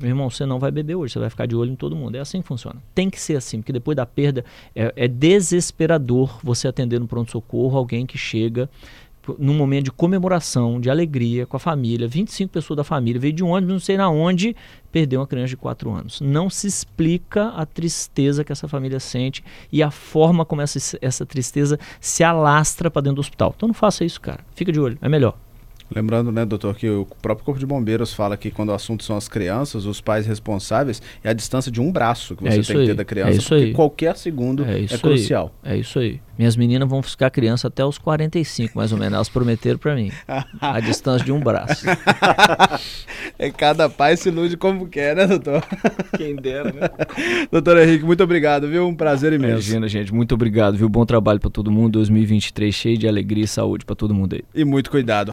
meu 0.00 0.08
irmão, 0.08 0.30
você 0.30 0.46
não 0.46 0.58
vai 0.58 0.70
beber 0.70 0.94
hoje, 0.94 1.12
você 1.12 1.18
vai 1.18 1.28
ficar 1.28 1.44
de 1.44 1.54
olho 1.54 1.72
em 1.72 1.76
todo 1.76 1.94
mundo. 1.94 2.14
É 2.14 2.20
assim 2.20 2.40
que 2.40 2.48
funciona. 2.48 2.82
Tem 2.94 3.10
que 3.10 3.20
ser 3.20 3.36
assim, 3.36 3.58
porque 3.58 3.72
depois 3.72 3.94
da 3.94 4.06
perda 4.06 4.44
é, 4.74 4.92
é 4.96 5.06
desesperador 5.06 6.40
você 6.42 6.66
atender 6.66 6.98
no 6.98 7.06
pronto-socorro 7.06 7.76
alguém 7.76 8.06
que 8.06 8.16
chega 8.16 8.68
num 9.38 9.54
momento 9.54 9.84
de 9.84 9.92
comemoração, 9.92 10.80
de 10.80 10.90
alegria 10.90 11.46
com 11.46 11.56
a 11.56 11.60
família, 11.60 12.08
25 12.08 12.50
pessoas 12.50 12.78
da 12.78 12.84
família, 12.84 13.20
veio 13.20 13.34
de 13.34 13.44
ônibus, 13.44 13.72
não 13.72 13.80
sei 13.80 13.96
na 13.96 14.08
onde, 14.08 14.56
perdeu 14.90 15.20
uma 15.20 15.26
criança 15.26 15.48
de 15.48 15.56
4 15.56 15.90
anos. 15.90 16.20
Não 16.20 16.50
se 16.50 16.66
explica 16.66 17.48
a 17.48 17.64
tristeza 17.66 18.44
que 18.44 18.52
essa 18.52 18.68
família 18.68 19.00
sente 19.00 19.44
e 19.70 19.82
a 19.82 19.90
forma 19.90 20.44
como 20.44 20.62
essa, 20.62 20.98
essa 21.00 21.24
tristeza 21.24 21.78
se 22.00 22.24
alastra 22.24 22.90
para 22.90 23.02
dentro 23.02 23.16
do 23.16 23.20
hospital. 23.20 23.54
Então 23.56 23.68
não 23.68 23.74
faça 23.74 24.04
isso, 24.04 24.20
cara. 24.20 24.44
Fica 24.54 24.72
de 24.72 24.80
olho, 24.80 24.98
é 25.00 25.08
melhor. 25.08 25.36
Lembrando, 25.94 26.30
né, 26.30 26.44
doutor, 26.44 26.76
que 26.76 26.88
o 26.88 27.06
próprio 27.20 27.44
Corpo 27.44 27.58
de 27.58 27.66
Bombeiros 27.66 28.12
fala 28.12 28.36
que 28.36 28.50
quando 28.50 28.68
o 28.68 28.74
assunto 28.74 29.04
são 29.04 29.16
as 29.16 29.28
crianças, 29.28 29.86
os 29.86 30.00
pais 30.00 30.26
responsáveis, 30.26 31.02
é 31.22 31.30
a 31.30 31.32
distância 31.32 31.70
de 31.70 31.80
um 31.80 31.90
braço 31.90 32.36
que 32.36 32.42
você 32.42 32.60
é 32.60 32.62
tem 32.62 32.76
aí. 32.76 32.82
que 32.82 32.88
ter 32.88 32.94
da 32.94 33.04
criança, 33.04 33.38
é 33.38 33.42
porque 33.42 33.54
aí. 33.54 33.72
qualquer 33.72 34.16
segundo 34.16 34.64
é, 34.64 34.84
é 34.84 34.98
crucial. 34.98 35.52
Aí. 35.62 35.78
É 35.78 35.80
isso 35.80 35.98
aí. 35.98 36.20
Minhas 36.40 36.56
meninas 36.56 36.88
vão 36.88 37.02
ficar 37.02 37.28
criança 37.28 37.68
até 37.68 37.84
os 37.84 37.98
45, 37.98 38.74
mais 38.74 38.92
ou 38.92 38.98
menos. 38.98 39.12
Elas 39.12 39.28
prometeram 39.28 39.78
para 39.78 39.94
mim. 39.94 40.10
a 40.58 40.80
distância 40.80 41.22
de 41.22 41.30
um 41.30 41.38
braço. 41.38 41.84
é 43.38 43.50
cada 43.50 43.90
pai 43.90 44.16
se 44.16 44.30
ilude 44.30 44.56
como 44.56 44.88
quer, 44.88 45.14
né, 45.14 45.26
doutor? 45.26 45.62
Quem 46.16 46.34
dera, 46.36 46.72
né? 46.72 46.88
doutor 47.52 47.76
Henrique, 47.76 48.06
muito 48.06 48.24
obrigado, 48.24 48.68
viu? 48.68 48.88
Um 48.88 48.94
prazer 48.94 49.34
imenso. 49.34 49.52
Imagina, 49.52 49.86
gente. 49.86 50.14
Muito 50.14 50.34
obrigado, 50.34 50.78
viu? 50.78 50.88
Bom 50.88 51.04
trabalho 51.04 51.38
para 51.38 51.50
todo 51.50 51.70
mundo. 51.70 51.92
2023 51.92 52.74
cheio 52.74 52.96
de 52.96 53.06
alegria 53.06 53.44
e 53.44 53.48
saúde 53.48 53.84
para 53.84 53.94
todo 53.94 54.14
mundo 54.14 54.32
aí. 54.32 54.42
E 54.54 54.64
muito 54.64 54.90
cuidado. 54.90 55.28